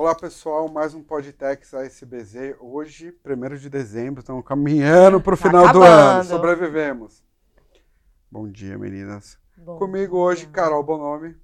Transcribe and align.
Olá 0.00 0.14
pessoal, 0.14 0.66
mais 0.66 0.94
um 0.94 1.02
Podtex 1.02 1.74
ASBZ. 1.74 2.56
Hoje, 2.58 3.14
1 3.22 3.56
de 3.56 3.68
dezembro, 3.68 4.20
estamos 4.20 4.42
caminhando 4.42 5.20
para 5.20 5.34
o 5.34 5.36
tá 5.36 5.42
final 5.42 5.64
acabando. 5.66 5.84
do 5.84 5.92
ano. 5.92 6.24
Sobrevivemos. 6.24 7.22
Bom 8.30 8.50
dia, 8.50 8.78
meninas. 8.78 9.38
Bom 9.58 9.76
Comigo 9.76 10.16
dia. 10.16 10.24
hoje, 10.24 10.46
Carol 10.46 10.82
Bonomi, 10.82 11.36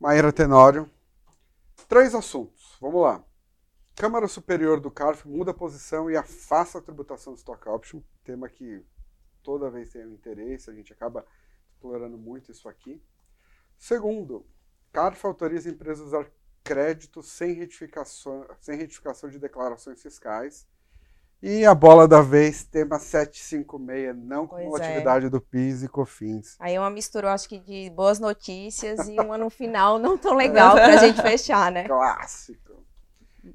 Maíra 0.00 0.32
Tenório. 0.32 0.90
Três 1.86 2.14
assuntos. 2.14 2.78
Vamos 2.80 3.02
lá. 3.02 3.22
Câmara 3.94 4.26
Superior 4.26 4.80
do 4.80 4.90
CARF 4.90 5.28
muda 5.28 5.50
a 5.50 5.54
posição 5.54 6.10
e 6.10 6.16
afasta 6.16 6.78
a 6.78 6.80
tributação 6.80 7.34
do 7.34 7.36
stock 7.36 7.68
option, 7.68 8.00
tema 8.24 8.48
que 8.48 8.82
toda 9.42 9.70
vez 9.70 9.90
tem 9.90 10.06
um 10.06 10.14
interesse, 10.14 10.70
a 10.70 10.72
gente 10.72 10.94
acaba 10.94 11.26
explorando 11.68 12.16
muito 12.16 12.50
isso 12.50 12.70
aqui. 12.70 13.02
Segundo, 13.76 14.46
CARF 14.94 15.26
autoriza 15.26 15.68
empresas 15.68 16.04
a 16.14 16.20
usar 16.20 16.30
crédito 16.62 17.22
sem 17.22 17.52
retificação, 17.52 18.46
sem 18.60 18.76
retificação 18.76 19.28
de 19.28 19.38
declarações 19.38 20.00
fiscais. 20.00 20.66
E 21.42 21.66
a 21.66 21.74
bola 21.74 22.06
da 22.06 22.22
vez, 22.22 22.62
tema 22.62 23.00
756, 23.00 24.16
não 24.16 24.46
com 24.46 24.54
pois 24.54 24.80
é. 24.80 24.86
atividade 24.86 25.26
é. 25.26 25.28
do 25.28 25.40
PIS 25.40 25.82
e 25.82 25.88
COFINS. 25.88 26.56
Aí 26.60 26.76
é 26.76 26.80
uma 26.80 26.88
mistura, 26.88 27.32
acho 27.32 27.48
que, 27.48 27.58
de 27.58 27.90
boas 27.90 28.20
notícias 28.20 29.08
e 29.08 29.18
uma 29.18 29.36
no 29.36 29.50
final 29.50 29.98
não 29.98 30.16
tão 30.16 30.34
legal 30.38 30.74
para 30.74 30.94
a 30.94 30.96
gente 30.98 31.20
fechar, 31.20 31.72
né? 31.72 31.82
Clássico. 31.88 32.84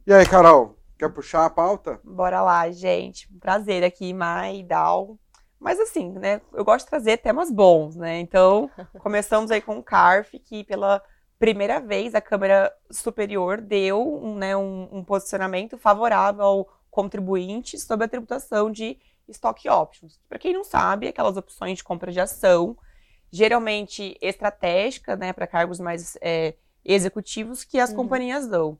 E 0.05 0.13
aí, 0.13 0.25
Carol, 0.25 0.77
quer 0.99 1.07
puxar 1.07 1.45
a 1.45 1.49
pauta? 1.49 1.97
Bora 2.03 2.41
lá, 2.41 2.69
gente. 2.71 3.29
prazer 3.39 3.85
aqui, 3.85 4.13
Mai, 4.13 4.63
Dal. 4.63 5.17
Mas 5.57 5.79
assim, 5.79 6.11
né, 6.11 6.41
eu 6.53 6.65
gosto 6.65 6.83
de 6.83 6.89
trazer 6.89 7.17
temas 7.17 7.49
bons, 7.49 7.95
né? 7.95 8.19
Então, 8.19 8.69
começamos 8.99 9.49
aí 9.49 9.61
com 9.61 9.77
o 9.77 9.83
CARF, 9.83 10.37
que 10.39 10.65
pela 10.65 11.01
primeira 11.39 11.79
vez 11.79 12.15
a 12.15 12.21
Câmara 12.21 12.73
Superior 12.89 13.61
deu 13.61 14.01
um, 14.01 14.35
né, 14.35 14.55
um, 14.55 14.89
um 14.91 15.03
posicionamento 15.03 15.77
favorável 15.77 16.43
ao 16.43 16.65
contribuinte 16.89 17.77
sobre 17.77 18.05
a 18.05 18.09
tributação 18.09 18.71
de 18.71 18.97
stock 19.29 19.69
options. 19.69 20.19
Para 20.27 20.39
quem 20.39 20.53
não 20.53 20.63
sabe, 20.63 21.07
aquelas 21.07 21.37
opções 21.37 21.77
de 21.77 21.83
compra 21.83 22.11
de 22.11 22.19
ação, 22.19 22.77
geralmente 23.31 24.17
estratégica, 24.21 25.15
né, 25.15 25.33
para 25.33 25.45
cargos 25.45 25.79
mais 25.79 26.17
é, 26.21 26.55
executivos 26.83 27.63
que 27.63 27.79
as 27.79 27.91
uhum. 27.91 27.97
companhias 27.97 28.47
dão. 28.47 28.79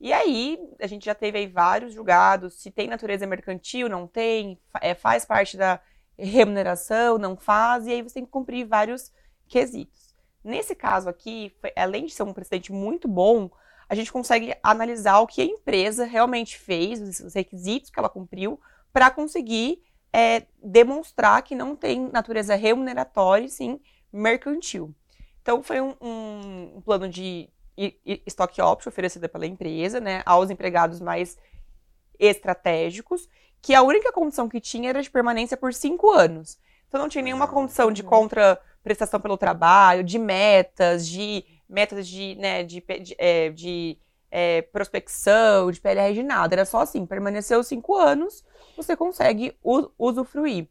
E 0.00 0.12
aí, 0.12 0.58
a 0.80 0.86
gente 0.86 1.06
já 1.06 1.14
teve 1.14 1.38
aí 1.38 1.46
vários 1.48 1.92
julgados, 1.92 2.54
se 2.54 2.70
tem 2.70 2.86
natureza 2.86 3.26
mercantil, 3.26 3.88
não 3.88 4.06
tem, 4.06 4.58
é, 4.80 4.94
faz 4.94 5.24
parte 5.24 5.56
da 5.56 5.80
remuneração, 6.16 7.18
não 7.18 7.36
faz, 7.36 7.86
e 7.86 7.90
aí 7.90 8.02
você 8.02 8.14
tem 8.14 8.24
que 8.24 8.30
cumprir 8.30 8.64
vários 8.64 9.12
quesitos. 9.48 10.07
Nesse 10.42 10.74
caso 10.74 11.08
aqui, 11.08 11.54
além 11.76 12.06
de 12.06 12.12
ser 12.12 12.22
um 12.22 12.32
precedente 12.32 12.72
muito 12.72 13.08
bom, 13.08 13.50
a 13.88 13.94
gente 13.94 14.12
consegue 14.12 14.54
analisar 14.62 15.18
o 15.20 15.26
que 15.26 15.40
a 15.40 15.44
empresa 15.44 16.04
realmente 16.04 16.58
fez, 16.58 17.20
os 17.20 17.34
requisitos 17.34 17.90
que 17.90 17.98
ela 17.98 18.08
cumpriu, 18.08 18.60
para 18.92 19.10
conseguir 19.10 19.82
é, 20.12 20.46
demonstrar 20.62 21.42
que 21.42 21.54
não 21.54 21.74
tem 21.74 22.08
natureza 22.10 22.54
remuneratória 22.54 23.46
e 23.46 23.50
sim 23.50 23.80
mercantil. 24.12 24.94
Então, 25.42 25.62
foi 25.62 25.80
um, 25.80 25.94
um, 26.00 26.80
plano 26.82 27.08
de 27.08 27.48
stock 28.26 28.60
option 28.60 28.90
oferecido 28.90 29.28
pela 29.28 29.46
empresa 29.46 30.00
né, 30.00 30.22
aos 30.26 30.50
empregados 30.50 31.00
mais 31.00 31.38
estratégicos, 32.18 33.28
que 33.62 33.74
a 33.74 33.82
única 33.82 34.12
condição 34.12 34.48
que 34.48 34.60
tinha 34.60 34.90
era 34.90 35.02
de 35.02 35.10
permanência 35.10 35.56
por 35.56 35.72
cinco 35.72 36.10
anos. 36.10 36.58
Então, 36.86 37.00
não 37.00 37.08
tinha 37.08 37.22
nenhuma 37.22 37.48
condição 37.48 37.90
de 37.90 38.02
contra 38.02 38.60
prestação 38.88 39.20
pelo 39.20 39.36
trabalho, 39.36 40.02
de 40.02 40.18
metas, 40.18 41.06
de 41.06 41.44
metas 41.68 42.08
de, 42.08 42.34
né, 42.36 42.64
de, 42.64 42.82
de, 43.02 43.14
é, 43.18 43.50
de 43.50 43.98
é, 44.30 44.62
prospecção, 44.62 45.70
de 45.70 45.78
PLR 45.78 46.14
de 46.14 46.22
nada. 46.22 46.54
Era 46.54 46.64
só 46.64 46.80
assim, 46.80 47.04
permaneceu 47.04 47.62
cinco 47.62 47.94
anos, 47.94 48.42
você 48.74 48.96
consegue 48.96 49.54
usufruir. 49.98 50.68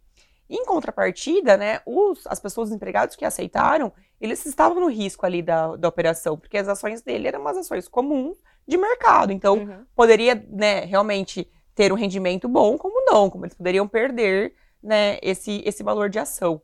Em 0.50 0.66
contrapartida, 0.66 1.57
né, 1.57 1.79
os, 1.85 2.25
as 2.25 2.39
pessoas, 2.39 2.69
os 2.69 2.75
empregados 2.75 3.16
que 3.16 3.23
aceitaram, 3.23 3.94
eles 4.19 4.44
estavam 4.47 4.79
no 4.79 4.89
risco 4.89 5.27
ali 5.27 5.44
da, 5.44 5.75
da 5.75 5.88
operação, 5.88 6.35
porque 6.35 6.57
as 6.57 6.67
ações 6.67 7.03
dele 7.03 7.27
eram 7.27 7.41
umas 7.41 7.57
ações 7.57 7.88
comuns 7.88 8.38
de 8.67 8.77
mercado. 8.77 9.31
Então, 9.31 9.57
uhum. 9.57 9.85
poderia 9.95 10.44
né, 10.50 10.85
realmente 10.85 11.47
ter 11.75 11.94
um 11.94 11.95
rendimento 11.95 12.47
bom, 12.47 12.79
como 12.79 13.06
não, 13.06 13.29
como 13.29 13.45
eles 13.45 13.56
poderiam 13.56 13.88
perder 13.88 14.56
né, 14.81 15.19
esse, 15.22 15.61
esse 15.63 15.83
valor 15.83 16.09
de 16.09 16.17
ação. 16.17 16.59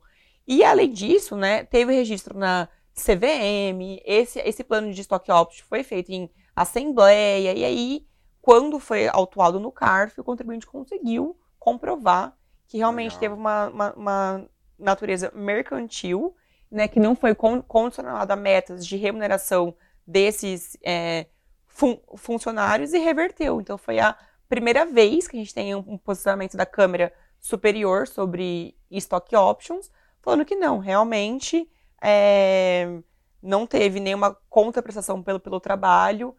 E 0.46 0.62
além 0.62 0.92
disso, 0.92 1.36
né, 1.36 1.64
teve 1.64 1.94
registro 1.94 2.38
na 2.38 2.68
CVM, 2.94 4.00
esse, 4.04 4.38
esse 4.40 4.62
plano 4.62 4.92
de 4.92 5.00
estoque 5.00 5.32
option 5.32 5.66
foi 5.66 5.82
feito 5.82 6.10
em 6.12 6.30
assembleia, 6.54 7.52
e 7.52 7.64
aí, 7.64 8.06
quando 8.40 8.78
foi 8.78 9.08
autuado 9.08 9.58
no 9.58 9.72
CARF, 9.72 10.20
o 10.20 10.24
contribuinte 10.24 10.66
conseguiu 10.66 11.36
comprovar 11.58 12.36
que 12.66 12.78
realmente 12.78 13.14
Legal. 13.14 13.20
teve 13.20 13.34
uma, 13.34 13.68
uma, 13.68 13.92
uma, 13.94 14.50
natureza 14.78 15.32
mercantil, 15.34 16.34
né, 16.70 16.88
que 16.88 17.00
não 17.00 17.14
foi 17.14 17.34
con 17.34 17.62
condicionado 17.62 18.32
a 18.32 18.36
metas 18.36 18.86
de 18.86 18.96
remuneração 18.96 19.74
desses 20.06 20.76
é, 20.82 21.26
fun 21.66 21.98
funcionários 22.16 22.92
e 22.92 22.98
reverteu. 22.98 23.60
Então, 23.60 23.78
foi 23.78 23.98
a 23.98 24.16
primeira 24.48 24.84
vez 24.84 25.26
que 25.26 25.36
a 25.36 25.40
gente 25.40 25.54
tem 25.54 25.74
um, 25.74 25.84
um 25.86 25.98
posicionamento 25.98 26.56
da 26.56 26.66
Câmara 26.66 27.12
Superior 27.40 28.06
sobre 28.06 28.76
stock 28.90 29.34
options, 29.36 29.90
falando 30.24 30.44
que 30.44 30.56
não, 30.56 30.78
realmente 30.78 31.68
é, 32.02 32.98
não 33.42 33.66
teve 33.66 34.00
nenhuma 34.00 34.36
contraprestação 34.48 35.22
pelo, 35.22 35.38
pelo 35.38 35.60
trabalho, 35.60 36.34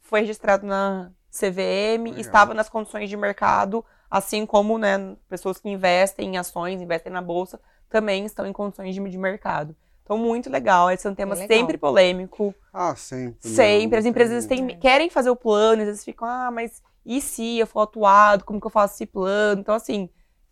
foi 0.00 0.20
registrado 0.20 0.66
na 0.66 1.12
CVM, 1.30 2.04
Legal. 2.04 2.20
estava 2.20 2.52
nas 2.54 2.68
condições 2.68 3.08
de 3.08 3.16
mercado, 3.16 3.84
assim 4.10 4.44
como 4.44 4.76
né, 4.76 5.16
pessoas 5.28 5.58
que 5.58 5.68
investem 5.68 6.34
em 6.34 6.36
ações, 6.36 6.82
investem 6.82 7.12
na 7.12 7.22
bolsa, 7.22 7.60
também 7.88 8.24
estão 8.24 8.44
em 8.44 8.52
condições 8.52 8.94
de, 8.94 9.08
de 9.08 9.18
mercado. 9.18 9.76
Então, 10.02 10.16
muito 10.16 10.48
legal. 10.50 10.90
Esse 10.90 11.06
é 11.06 11.10
um 11.10 11.14
tema 11.14 11.34
é 11.34 11.46
sempre 11.46 11.76
polêmico. 11.76 12.54
Ah, 12.72 12.96
sempre. 12.96 13.46
Sempre. 13.46 13.88
Não, 13.88 13.98
As 13.98 14.06
empresas 14.06 14.46
têm, 14.46 14.66
querem 14.78 15.10
fazer 15.10 15.28
o 15.28 15.36
plano, 15.36 15.82
às 15.82 15.88
vezes 15.88 16.04
ficam, 16.04 16.26
ah, 16.26 16.50
mas 16.50 16.82
e 17.04 17.20
se 17.20 17.58
eu 17.58 17.66
for 17.66 17.80
atuado? 17.80 18.44
Como 18.44 18.60
que 18.60 18.66
eu 18.66 18.70
faço 18.70 18.94
esse 18.94 19.06
plano? 19.06 19.60
Então, 19.60 19.74
assim, 19.74 20.08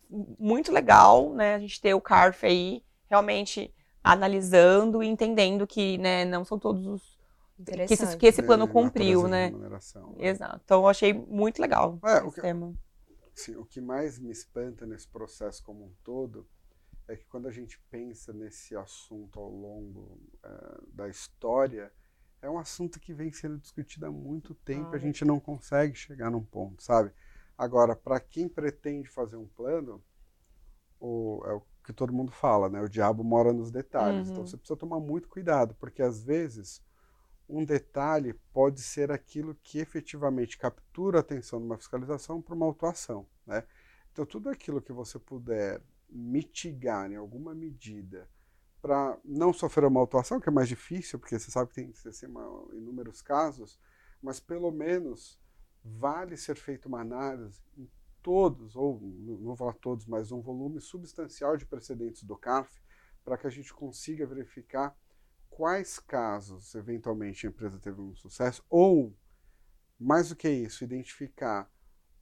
muito 0.09 0.71
legal, 0.71 1.33
né? 1.33 1.55
A 1.55 1.59
gente 1.59 1.81
ter 1.81 1.93
o 1.93 2.01
CARF 2.01 2.45
aí 2.45 2.83
realmente 3.09 3.73
analisando 4.03 5.03
e 5.03 5.07
entendendo 5.07 5.67
que 5.67 5.97
né, 5.97 6.23
não 6.25 6.45
são 6.45 6.57
todos 6.57 6.85
os 6.85 7.17
que 7.65 7.93
esse, 7.93 8.17
que 8.17 8.27
esse 8.27 8.43
plano 8.43 8.65
é, 8.65 8.67
cumpriu, 8.67 9.27
né? 9.27 9.49
né? 9.49 9.79
Exato. 10.19 10.61
Então 10.63 10.81
eu 10.81 10.87
achei 10.87 11.11
muito 11.11 11.59
legal 11.59 11.99
é, 12.05 12.17
esse 12.17 12.27
o 12.27 12.31
que, 12.31 12.41
tema. 12.41 12.73
Sim, 13.33 13.55
o 13.55 13.65
que 13.65 13.81
mais 13.81 14.19
me 14.19 14.31
espanta 14.31 14.85
nesse 14.85 15.07
processo 15.07 15.63
como 15.63 15.85
um 15.85 15.91
todo 16.03 16.47
é 17.07 17.15
que 17.15 17.25
quando 17.25 17.47
a 17.47 17.51
gente 17.51 17.79
pensa 17.89 18.31
nesse 18.31 18.75
assunto 18.75 19.39
ao 19.39 19.49
longo 19.49 20.19
é, 20.43 20.77
da 20.93 21.09
história, 21.09 21.91
é 22.41 22.49
um 22.49 22.59
assunto 22.59 22.99
que 22.99 23.13
vem 23.13 23.31
sendo 23.31 23.57
discutido 23.57 24.05
há 24.05 24.11
muito 24.11 24.53
tempo, 24.53 24.91
ah, 24.91 24.95
a 24.95 24.99
gente 24.99 25.25
não 25.25 25.39
consegue 25.39 25.95
chegar 25.95 26.29
num 26.29 26.43
ponto, 26.43 26.83
sabe? 26.83 27.11
Agora, 27.57 27.95
para 27.95 28.19
quem 28.19 28.47
pretende 28.47 29.09
fazer 29.09 29.35
um 29.35 29.47
plano, 29.47 30.03
o, 30.99 31.41
é 31.45 31.53
o 31.53 31.61
que 31.83 31.93
todo 31.93 32.13
mundo 32.13 32.31
fala, 32.31 32.69
né? 32.69 32.81
O 32.81 32.89
diabo 32.89 33.23
mora 33.23 33.53
nos 33.53 33.71
detalhes. 33.71 34.27
Então, 34.27 34.27
uhum. 34.27 34.31
Então 34.33 34.47
você 34.47 34.57
precisa 34.57 34.77
tomar 34.77 34.99
muito 34.99 35.27
cuidado, 35.27 35.73
porque 35.75 36.01
às 36.01 36.23
vezes 36.23 36.83
um 37.49 37.63
detalhe 37.63 38.33
pode 38.51 38.81
ser 38.81 39.11
aquilo 39.11 39.55
que 39.63 39.79
efetivamente 39.79 40.57
captura 40.57 41.19
a 41.19 41.21
atenção 41.21 41.59
de 41.59 41.65
uma 41.65 41.77
fiscalização 41.77 42.41
para 42.41 42.53
uma 42.53 42.65
autuação, 42.65 43.25
né? 43.45 43.63
Então 44.11 44.25
tudo 44.25 44.49
aquilo 44.49 44.81
que 44.81 44.91
você 44.91 45.17
puder 45.17 45.81
mitigar 46.09 47.09
em 47.11 47.15
alguma 47.15 47.55
medida 47.55 48.27
para 48.81 49.17
não 49.23 49.51
sofrer 49.51 49.85
uma 49.85 49.99
autuação, 49.99 50.39
que 50.39 50.49
é 50.49 50.51
mais 50.51 50.67
difícil, 50.67 51.19
porque 51.19 51.37
você 51.37 51.49
sabe 51.49 51.69
que 51.69 51.75
tem 51.75 51.93
assim, 52.05 52.27
uma, 52.27 52.65
inúmeros 52.73 53.21
casos, 53.21 53.79
mas 54.21 54.39
pelo 54.39 54.71
menos 54.71 55.39
vale 55.97 56.35
ser 56.37 56.55
feita 56.55 56.87
uma 56.87 57.01
análise 57.01 57.61
em 57.77 57.89
todos, 58.21 58.75
ou 58.75 58.99
não 59.01 59.37
vou 59.37 59.55
falar 59.55 59.73
todos, 59.73 60.05
mas 60.05 60.31
um 60.31 60.41
volume 60.41 60.81
substancial 60.81 61.55
de 61.55 61.65
precedentes 61.65 62.23
do 62.23 62.37
CARF, 62.37 62.81
para 63.23 63.37
que 63.37 63.47
a 63.47 63.49
gente 63.49 63.73
consiga 63.73 64.25
verificar 64.25 64.95
quais 65.49 65.99
casos, 65.99 66.75
eventualmente, 66.75 67.47
a 67.47 67.49
empresa 67.49 67.79
teve 67.79 68.01
um 68.01 68.13
sucesso, 68.15 68.63
ou, 68.69 69.15
mais 69.99 70.29
do 70.29 70.35
que 70.35 70.49
isso, 70.49 70.83
identificar 70.83 71.71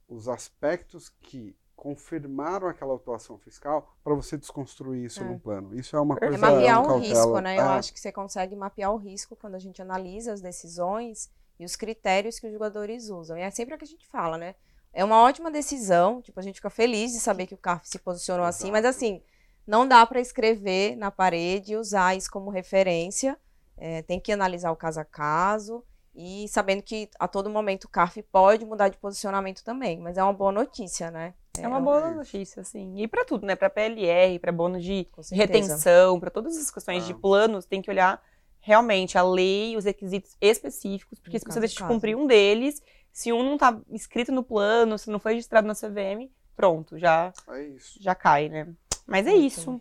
os 0.08 0.28
aspectos 0.28 1.08
que 1.08 1.56
confirmaram 1.74 2.68
aquela 2.68 2.94
atuação 2.94 3.38
fiscal 3.38 3.94
para 4.02 4.14
você 4.14 4.38
desconstruir 4.38 5.04
isso 5.04 5.20
é. 5.20 5.24
no 5.24 5.38
plano. 5.38 5.74
Isso 5.74 5.94
é 5.94 6.00
uma 6.00 6.16
coisa... 6.16 6.34
É 6.34 6.38
mapear 6.38 6.82
o 6.82 6.98
risco, 6.98 7.40
né? 7.40 7.56
É. 7.56 7.60
Eu 7.60 7.64
acho 7.64 7.92
que 7.92 8.00
você 8.00 8.10
consegue 8.10 8.56
mapear 8.56 8.92
o 8.92 8.96
risco 8.96 9.36
quando 9.36 9.56
a 9.56 9.58
gente 9.58 9.82
analisa 9.82 10.32
as 10.32 10.40
decisões 10.40 11.30
e 11.58 11.64
os 11.64 11.76
critérios 11.76 12.38
que 12.38 12.46
os 12.46 12.52
jogadores 12.52 13.08
usam. 13.08 13.36
E 13.36 13.42
é 13.42 13.50
sempre 13.50 13.74
o 13.74 13.78
que 13.78 13.84
a 13.84 13.88
gente 13.88 14.06
fala, 14.06 14.36
né? 14.36 14.54
É 14.92 15.04
uma 15.04 15.20
ótima 15.20 15.50
decisão, 15.50 16.22
tipo, 16.22 16.40
a 16.40 16.42
gente 16.42 16.56
fica 16.56 16.70
feliz 16.70 17.12
de 17.12 17.20
saber 17.20 17.46
que 17.46 17.54
o 17.54 17.58
CARF 17.58 17.88
se 17.88 17.98
posicionou 17.98 18.46
Exato. 18.46 18.64
assim, 18.64 18.72
mas 18.72 18.84
assim, 18.84 19.22
não 19.66 19.86
dá 19.86 20.06
para 20.06 20.20
escrever 20.20 20.96
na 20.96 21.10
parede 21.10 21.72
e 21.72 21.76
usar 21.76 22.16
isso 22.16 22.30
como 22.30 22.50
referência. 22.50 23.36
É, 23.76 24.00
tem 24.02 24.18
que 24.18 24.32
analisar 24.32 24.70
o 24.70 24.76
caso 24.76 25.00
a 25.00 25.04
caso 25.04 25.84
e 26.14 26.48
sabendo 26.48 26.82
que 26.82 27.10
a 27.18 27.28
todo 27.28 27.50
momento 27.50 27.84
o 27.84 27.88
CARF 27.90 28.22
pode 28.22 28.64
mudar 28.64 28.88
de 28.88 28.96
posicionamento 28.96 29.62
também, 29.62 30.00
mas 30.00 30.16
é 30.16 30.22
uma 30.22 30.32
boa 30.32 30.50
notícia, 30.50 31.10
né? 31.10 31.34
É 31.58 31.68
uma 31.68 31.80
boa 31.80 32.10
notícia, 32.10 32.64
sim. 32.64 32.94
E 32.96 33.06
para 33.06 33.24
tudo, 33.24 33.46
né? 33.46 33.54
Para 33.54 33.68
PLR, 33.68 34.38
para 34.38 34.52
bônus 34.52 34.82
de 34.82 35.06
retenção, 35.30 36.18
para 36.18 36.30
todas 36.30 36.56
as 36.56 36.70
questões 36.70 37.04
ah. 37.04 37.06
de 37.06 37.14
planos, 37.14 37.66
tem 37.66 37.82
que 37.82 37.90
olhar 37.90 38.22
realmente 38.66 39.16
a 39.16 39.22
lei, 39.22 39.76
os 39.76 39.84
requisitos 39.84 40.36
específicos, 40.40 41.20
porque 41.20 41.36
no 41.36 41.38
se 41.38 41.46
você 41.46 41.60
deixa 41.60 41.76
de 41.76 41.84
cumprir 41.84 42.16
um 42.16 42.26
deles, 42.26 42.82
se 43.12 43.32
um 43.32 43.40
não 43.44 43.54
está 43.54 43.80
escrito 43.92 44.32
no 44.32 44.42
plano, 44.42 44.98
se 44.98 45.08
não 45.08 45.20
foi 45.20 45.34
registrado 45.34 45.68
na 45.68 45.74
CVM, 45.74 46.28
pronto, 46.56 46.98
já 46.98 47.32
é 47.48 47.70
já 48.00 48.12
cai, 48.12 48.48
né? 48.48 48.66
Mas 49.06 49.24
é 49.28 49.34
isso. 49.34 49.80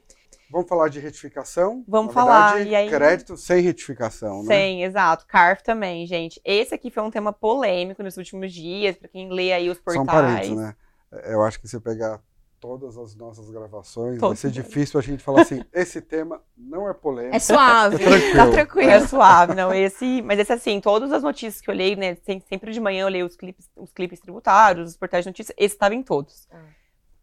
Vamos 0.52 0.70
falar 0.70 0.90
de 0.90 1.00
retificação? 1.00 1.84
Vamos 1.88 2.14
Na 2.14 2.22
falar. 2.22 2.54
Verdade, 2.54 2.70
e 2.70 2.76
aí... 2.76 2.88
Crédito 2.88 3.36
sem 3.36 3.64
retificação, 3.64 4.44
né? 4.44 4.56
Sem, 4.56 4.84
exato. 4.84 5.26
CARF 5.26 5.64
também, 5.64 6.06
gente. 6.06 6.40
Esse 6.46 6.76
aqui 6.76 6.92
foi 6.92 7.02
um 7.02 7.10
tema 7.10 7.34
polêmico 7.34 8.04
nos 8.04 8.18
últimos 8.18 8.54
dias, 8.54 8.96
para 8.96 9.08
quem 9.08 9.32
lê 9.32 9.52
aí 9.52 9.68
os 9.68 9.80
portais. 9.80 9.96
São 9.96 10.06
parentes, 10.06 10.52
né? 10.52 10.76
Eu 11.24 11.42
acho 11.42 11.60
que 11.60 11.68
se 11.68 11.80
pegar 11.80 12.22
todas 12.66 12.98
as 12.98 13.16
nossas 13.16 13.48
gravações, 13.52 14.20
Todo 14.20 14.30
vai 14.30 14.36
ser 14.36 14.50
difícil 14.50 15.00
a 15.00 15.04
gente 15.04 15.22
falar 15.22 15.44
assim, 15.44 15.64
esse 15.72 16.02
tema 16.02 16.42
não 16.58 16.90
é 16.90 16.94
polêmico. 16.96 17.36
É 17.36 17.40
suave, 17.40 18.00
tá 18.04 18.10
tranquilo. 18.10 18.36
Tá 18.36 18.52
tranquilo. 18.52 18.90
É 18.90 19.08
suave, 19.08 19.54
não, 19.54 19.72
esse, 19.72 20.24
mas 20.24 20.40
esse 20.40 20.52
assim, 20.52 20.82
todas 20.82 21.12
as 21.12 21.22
notícias 21.22 21.62
que 21.62 21.70
eu 21.70 21.76
olhei, 21.76 21.96
né, 21.96 22.18
sempre 22.50 22.72
de 22.72 22.80
manhã 22.80 23.04
eu 23.04 23.10
leio 23.10 23.28
os 23.28 23.36
clipes, 23.36 23.70
os 23.76 23.92
clipes 23.92 24.20
tributários, 24.20 24.90
os 24.90 24.98
portais 24.98 25.24
de 25.24 25.30
notícias, 25.30 25.56
esse 25.60 25.76
estava 25.76 25.94
em 25.94 26.02
todos. 26.02 26.48
Ah. 26.52 26.58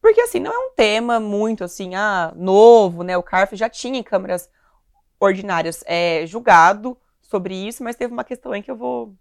Porque, 0.00 0.20
assim, 0.20 0.38
não 0.38 0.52
é 0.52 0.58
um 0.58 0.70
tema 0.76 1.18
muito, 1.18 1.64
assim, 1.64 1.94
ah, 1.96 2.32
novo, 2.36 3.02
né? 3.02 3.16
O 3.16 3.22
CARF 3.22 3.56
já 3.56 3.68
tinha 3.68 3.98
em 3.98 4.02
câmaras 4.02 4.48
ordinárias 5.18 5.82
é, 5.86 6.24
julgado 6.26 6.96
sobre 7.20 7.54
isso, 7.54 7.82
mas 7.82 7.96
teve 7.96 8.12
uma 8.12 8.24
questão 8.24 8.52
aí 8.52 8.62
que 8.62 8.70
eu 8.70 8.76
vou 8.76 9.14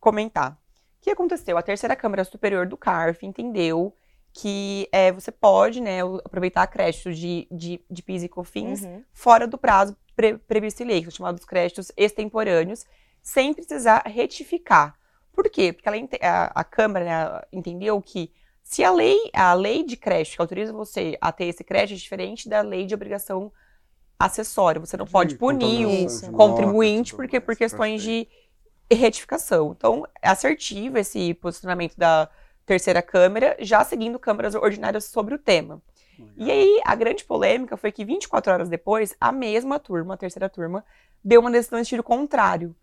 comentar. 0.00 0.52
O 0.52 0.56
que 1.02 1.10
aconteceu? 1.10 1.56
A 1.56 1.62
terceira 1.62 1.94
Câmara 1.94 2.24
Superior 2.24 2.66
do 2.66 2.76
CARF 2.76 3.24
entendeu 3.24 3.94
que 4.36 4.88
é, 4.90 5.12
você 5.12 5.30
pode 5.30 5.80
né, 5.80 6.00
aproveitar 6.24 6.66
créditos 6.66 7.16
de, 7.16 7.46
de, 7.52 7.80
de 7.88 8.02
PIS 8.02 8.24
e 8.24 8.28
COFINS 8.28 8.82
uhum. 8.82 9.04
fora 9.12 9.46
do 9.46 9.56
prazo 9.56 9.96
pre, 10.16 10.36
previsto 10.36 10.82
em 10.82 10.86
lei, 10.86 10.98
que 10.98 11.04
são 11.04 11.18
chamados 11.18 11.44
créditos 11.44 11.92
extemporâneos, 11.96 12.84
sem 13.22 13.54
precisar 13.54 14.02
retificar. 14.04 14.98
Por 15.32 15.48
quê? 15.48 15.72
Porque 15.72 15.88
ela, 15.88 15.96
a, 16.20 16.60
a 16.60 16.64
Câmara 16.64 17.04
né, 17.04 17.42
entendeu 17.52 18.02
que 18.02 18.32
se 18.60 18.82
a 18.82 18.90
lei, 18.90 19.30
a 19.32 19.54
lei 19.54 19.84
de 19.84 19.96
crédito 19.96 20.34
que 20.34 20.42
autoriza 20.42 20.72
você 20.72 21.16
a 21.20 21.30
ter 21.30 21.44
esse 21.44 21.62
crédito 21.62 21.96
é 21.96 22.00
diferente 22.00 22.48
da 22.48 22.60
lei 22.60 22.86
de 22.86 22.94
obrigação 22.94 23.52
acessória, 24.18 24.80
você 24.80 24.96
não 24.96 25.06
de 25.06 25.12
pode 25.12 25.36
punir 25.36 25.86
o 25.86 26.32
contribuinte 26.32 27.14
porque 27.14 27.38
por 27.38 27.54
questões 27.54 28.02
de 28.02 28.26
retificação. 28.90 29.74
Então, 29.76 30.04
é 30.20 30.28
assertivo 30.28 30.98
esse 30.98 31.34
posicionamento 31.34 31.96
da 31.96 32.28
terceira 32.66 33.02
Câmara, 33.02 33.56
já 33.60 33.84
seguindo 33.84 34.18
câmaras 34.18 34.54
ordinárias 34.54 35.04
sobre 35.04 35.34
o 35.34 35.38
tema. 35.38 35.82
E 36.36 36.50
aí, 36.50 36.80
a 36.84 36.94
grande 36.94 37.24
polêmica 37.24 37.76
foi 37.76 37.90
que 37.90 38.04
24 38.04 38.52
horas 38.52 38.68
depois, 38.68 39.14
a 39.20 39.32
mesma 39.32 39.78
turma, 39.78 40.14
a 40.14 40.16
terceira 40.16 40.48
turma, 40.48 40.84
deu 41.22 41.40
uma 41.40 41.50
decisão 41.50 41.78
de 41.78 41.82
estilo 41.82 42.02
contrário, 42.02 42.74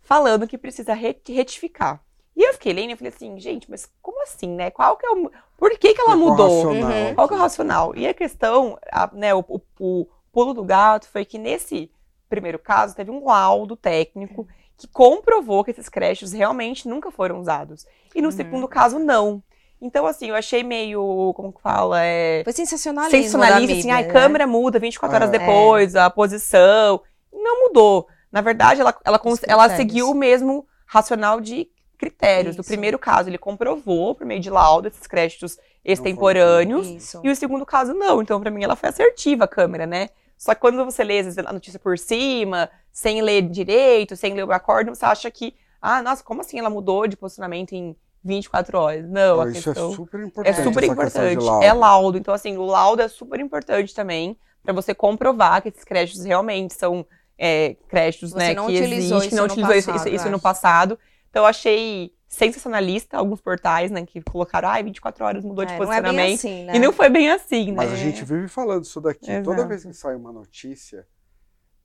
falando 0.00 0.46
que 0.46 0.56
precisa 0.56 0.94
retificar. 0.94 2.02
E 2.38 2.42
eu 2.48 2.52
fiquei 2.52 2.72
lendo 2.72 2.92
e 2.92 2.96
falei 2.96 3.12
assim, 3.12 3.38
gente, 3.40 3.68
mas 3.68 3.92
como 4.00 4.22
assim, 4.22 4.48
né? 4.48 4.70
Qual 4.70 4.96
que 4.96 5.04
é 5.04 5.10
o. 5.10 5.30
Por 5.56 5.76
que, 5.76 5.92
que 5.92 6.00
ela 6.00 6.14
mudou? 6.14 6.68
Uhum. 6.68 7.14
Qual 7.14 7.26
que 7.26 7.34
é 7.34 7.36
o 7.36 7.40
racional? 7.40 7.96
E 7.96 8.06
a 8.06 8.14
questão, 8.14 8.78
a, 8.92 9.10
né, 9.12 9.34
o, 9.34 9.40
o, 9.40 9.60
o, 9.80 10.06
pulo 10.30 10.54
do 10.54 10.62
gato 10.62 11.08
foi 11.08 11.24
que 11.24 11.36
nesse 11.36 11.90
primeiro 12.28 12.58
caso 12.58 12.94
teve 12.94 13.10
um 13.10 13.24
laudo 13.24 13.74
técnico 13.74 14.46
que 14.78 14.86
comprovou 14.86 15.64
que 15.64 15.72
esses 15.72 15.88
créditos 15.88 16.32
realmente 16.32 16.88
nunca 16.88 17.10
foram 17.10 17.40
usados. 17.40 17.84
E 18.14 18.22
no 18.22 18.28
uhum. 18.28 18.32
segundo 18.32 18.68
caso, 18.68 18.98
não. 18.98 19.42
Então, 19.80 20.06
assim, 20.06 20.28
eu 20.28 20.34
achei 20.34 20.62
meio, 20.62 21.32
como 21.34 21.52
que 21.52 21.60
fala? 21.60 22.02
É... 22.02 22.42
Foi 22.44 22.52
sensacionalismo. 22.52 23.22
Sensacionalista, 23.22 23.76
assim, 23.76 23.90
a 23.90 24.02
né? 24.02 24.04
câmera 24.04 24.46
muda 24.46 24.78
24 24.78 25.14
horas 25.14 25.28
é. 25.32 25.38
depois, 25.38 25.96
a 25.96 26.08
posição. 26.08 27.02
Não 27.32 27.66
mudou. 27.66 28.08
Na 28.30 28.40
verdade, 28.40 28.80
ela, 28.80 28.96
ela, 29.04 29.20
ela 29.46 29.68
seguiu 29.70 30.10
o 30.10 30.14
mesmo 30.14 30.66
racional 30.86 31.40
de 31.40 31.68
critérios. 31.96 32.54
Isso. 32.54 32.58
No 32.58 32.64
primeiro 32.64 32.98
caso, 32.98 33.28
ele 33.28 33.38
comprovou, 33.38 34.14
por 34.14 34.26
meio 34.26 34.40
de 34.40 34.50
laudo, 34.50 34.88
esses 34.88 35.06
créditos 35.06 35.58
extemporâneos. 35.84 37.14
E 37.22 37.28
o 37.28 37.36
segundo 37.36 37.66
caso, 37.66 37.94
não. 37.94 38.22
Então, 38.22 38.40
para 38.40 38.50
mim, 38.50 38.62
ela 38.62 38.76
foi 38.76 38.88
assertiva, 38.88 39.44
a 39.44 39.48
câmera, 39.48 39.86
né? 39.86 40.10
Só 40.36 40.54
que 40.54 40.60
quando 40.60 40.84
você 40.84 41.02
lê, 41.02 41.18
às 41.18 41.26
vezes, 41.26 41.38
a 41.38 41.52
notícia 41.52 41.80
por 41.80 41.98
cima, 41.98 42.70
sem 42.98 43.22
ler 43.22 43.42
direito, 43.42 44.16
sem 44.16 44.34
ler 44.34 44.44
o 44.44 44.50
acórdão, 44.50 44.92
você 44.92 45.04
acha 45.04 45.30
que, 45.30 45.54
ah, 45.80 46.02
nossa, 46.02 46.24
como 46.24 46.40
assim 46.40 46.58
ela 46.58 46.68
mudou 46.68 47.06
de 47.06 47.16
posicionamento 47.16 47.72
em 47.72 47.94
24 48.24 48.76
horas? 48.76 49.08
Não, 49.08 49.40
a 49.40 49.48
isso 49.50 49.70
é 49.70 49.72
questão... 49.72 49.92
é 49.92 49.94
super 49.94 50.20
importante. 50.20 50.60
É 50.60 50.64
super 50.64 50.82
importante. 50.82 51.44
Laudo. 51.44 51.64
É 51.64 51.72
laudo. 51.72 52.18
Então, 52.18 52.34
assim, 52.34 52.56
o 52.56 52.64
laudo 52.64 53.00
é 53.00 53.06
super 53.06 53.38
importante 53.38 53.94
também 53.94 54.36
para 54.64 54.72
você 54.72 54.92
comprovar 54.92 55.62
que 55.62 55.68
esses 55.68 55.84
créditos 55.84 56.24
realmente 56.24 56.74
são 56.74 57.06
é, 57.38 57.76
créditos, 57.88 58.32
você 58.32 58.38
né, 58.38 58.54
que 58.56 58.72
existem, 58.72 59.28
que 59.28 59.34
não 59.36 59.44
utilizou 59.44 59.74
passado, 59.76 59.96
isso, 59.96 60.08
isso 60.08 60.30
no 60.30 60.40
passado. 60.40 60.98
Então 61.30 61.44
eu 61.44 61.46
achei 61.46 62.12
sensacionalista 62.26 63.16
alguns 63.16 63.40
portais, 63.40 63.92
né, 63.92 64.04
que 64.04 64.20
colocaram, 64.22 64.70
ai, 64.70 64.80
ah, 64.80 64.84
24 64.84 65.24
horas 65.24 65.44
mudou 65.44 65.64
de 65.64 65.72
posicionamento. 65.74 66.16
Não 66.16 66.20
é 66.20 66.34
assim, 66.34 66.64
né? 66.64 66.74
E 66.74 66.78
não 66.80 66.92
foi 66.92 67.08
bem 67.08 67.30
assim, 67.30 67.66
né? 67.66 67.76
Mas 67.76 67.92
a 67.92 67.96
gente 67.96 68.24
vive 68.24 68.48
falando 68.48 68.82
isso 68.82 69.00
daqui. 69.00 69.30
Exato. 69.30 69.44
Toda 69.44 69.68
vez 69.68 69.84
que 69.84 69.92
sai 69.92 70.16
uma 70.16 70.32
notícia, 70.32 71.06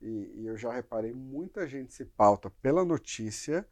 e, 0.04 0.42
e, 0.42 0.46
eu 0.46 0.56
já 0.56 0.70
reparei, 0.70 1.14
muita 1.14 1.66
gente 1.66 1.94
se 1.94 2.04
pauta 2.04 2.50
pela 2.62 2.84
notícia, 2.84 3.66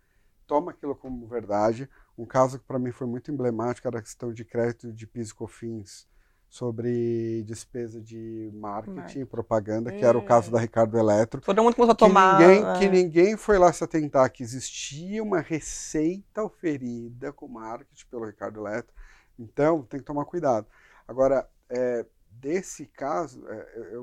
toma 0.46 0.70
aquilo 0.70 0.96
como 0.96 1.26
verdade. 1.26 1.88
Um 2.16 2.24
caso 2.24 2.58
que 2.58 2.64
para 2.64 2.78
mim 2.78 2.90
foi 2.90 3.06
muito 3.06 3.30
emblemático 3.30 3.86
era 3.86 3.98
a 3.98 4.02
questão 4.02 4.32
de 4.32 4.44
crédito 4.44 4.92
de 4.92 5.06
PIS 5.06 5.30
e 5.30 5.34
COFINS 5.34 6.08
sobre 6.48 7.42
despesa 7.44 8.00
de 8.00 8.50
marketing 8.54 9.20
e 9.20 9.24
propaganda, 9.24 9.90
hum. 9.90 9.98
que 9.98 10.04
era 10.04 10.16
o 10.16 10.24
caso 10.24 10.50
da 10.50 10.58
hum. 10.58 10.60
Ricardo 10.62 10.98
Eletro. 10.98 11.40
Todo 11.40 11.62
mundo 11.62 11.74
começou 11.74 11.92
a 11.92 11.96
tomar. 11.96 12.38
Que 12.38 12.46
ninguém, 12.46 12.66
é. 12.66 12.78
que 12.78 12.88
ninguém 12.88 13.36
foi 13.36 13.58
lá 13.58 13.72
se 13.72 13.84
atentar 13.84 14.30
que 14.30 14.42
existia 14.42 15.22
uma 15.22 15.40
receita 15.40 16.42
oferida 16.42 17.32
com 17.32 17.48
marketing 17.48 18.06
pelo 18.10 18.26
Ricardo 18.26 18.60
Eletro. 18.60 18.94
Então, 19.38 19.82
tem 19.82 20.00
que 20.00 20.06
tomar 20.06 20.24
cuidado. 20.24 20.66
Agora, 21.08 21.48
é, 21.70 22.04
desse 22.30 22.86
caso, 22.86 23.46
é, 23.48 23.94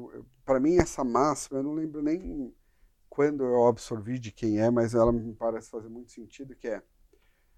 para 0.49 0.59
mim, 0.59 0.77
essa 0.77 1.03
máxima, 1.03 1.59
eu 1.59 1.63
não 1.63 1.75
lembro 1.75 2.01
nem 2.01 2.51
quando 3.07 3.43
eu 3.43 3.67
absorvi 3.67 4.17
de 4.17 4.31
quem 4.31 4.59
é, 4.59 4.71
mas 4.71 4.95
ela 4.95 5.11
me 5.11 5.31
parece 5.31 5.69
fazer 5.69 5.89
muito 5.89 6.11
sentido, 6.11 6.55
que 6.55 6.67
é, 6.67 6.81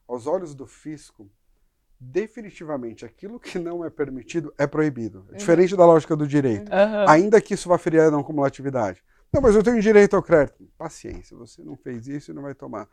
aos 0.05 0.27
olhos 0.27 0.53
do 0.53 0.67
fisco, 0.67 1.31
definitivamente 1.97 3.05
aquilo 3.05 3.39
que 3.39 3.57
não 3.57 3.85
é 3.85 3.89
permitido 3.89 4.53
é 4.57 4.67
proibido. 4.67 5.25
É 5.31 5.37
diferente 5.37 5.73
da 5.73 5.85
lógica 5.85 6.17
do 6.17 6.27
direito. 6.27 6.69
Uhum. 6.69 7.07
Ainda 7.07 7.39
que 7.39 7.53
isso 7.53 7.69
vá 7.69 7.77
ferir 7.77 8.01
a 8.01 8.11
não 8.11 8.23
cumulatividade. 8.23 9.01
Não, 9.31 9.41
mas 9.41 9.55
eu 9.55 9.63
tenho 9.63 9.79
direito 9.79 10.17
ao 10.17 10.21
crédito. 10.21 10.69
Paciência, 10.77 11.37
você 11.37 11.63
não 11.63 11.77
fez 11.77 12.09
isso 12.09 12.31
e 12.31 12.33
não 12.33 12.41
vai 12.41 12.53
tomar. 12.53 12.89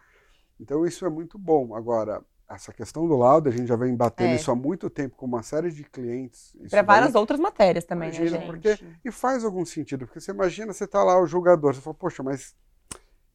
Então 0.61 0.87
isso 0.87 1.05
é 1.05 1.11
muito 1.11 1.37
bom. 1.37 1.75
Agora, 1.75 2.25
essa 2.49 2.73
questão 2.73 3.07
do 3.07 3.17
laudo, 3.17 3.49
a 3.49 3.53
gente 3.53 3.67
já 3.67 3.77
vem 3.77 3.95
batendo 3.95 4.31
é. 4.31 4.37
isso 4.37 4.51
há 4.51 4.55
muito 4.55 4.89
tempo 4.89 5.17
com 5.17 5.27
uma 5.27 5.43
série 5.43 5.71
de 5.71 5.85
clientes. 5.85 6.57
Para 6.71 6.83
várias 6.83 7.15
outras 7.15 7.39
matérias 7.39 7.85
também, 7.85 8.11
né, 8.11 8.17
imagina, 8.17 8.39
né, 8.39 8.47
gente? 8.47 8.51
Porque, 8.51 8.85
e 9.05 9.11
faz 9.11 9.45
algum 9.45 9.65
sentido, 9.65 10.07
porque 10.07 10.21
você 10.21 10.31
imagina, 10.31 10.73
você 10.73 10.85
está 10.85 11.05
lá, 11.05 11.21
o 11.21 11.27
julgador, 11.27 11.75
você 11.75 11.81
fala, 11.81 11.95
poxa, 11.95 12.23
mas 12.23 12.55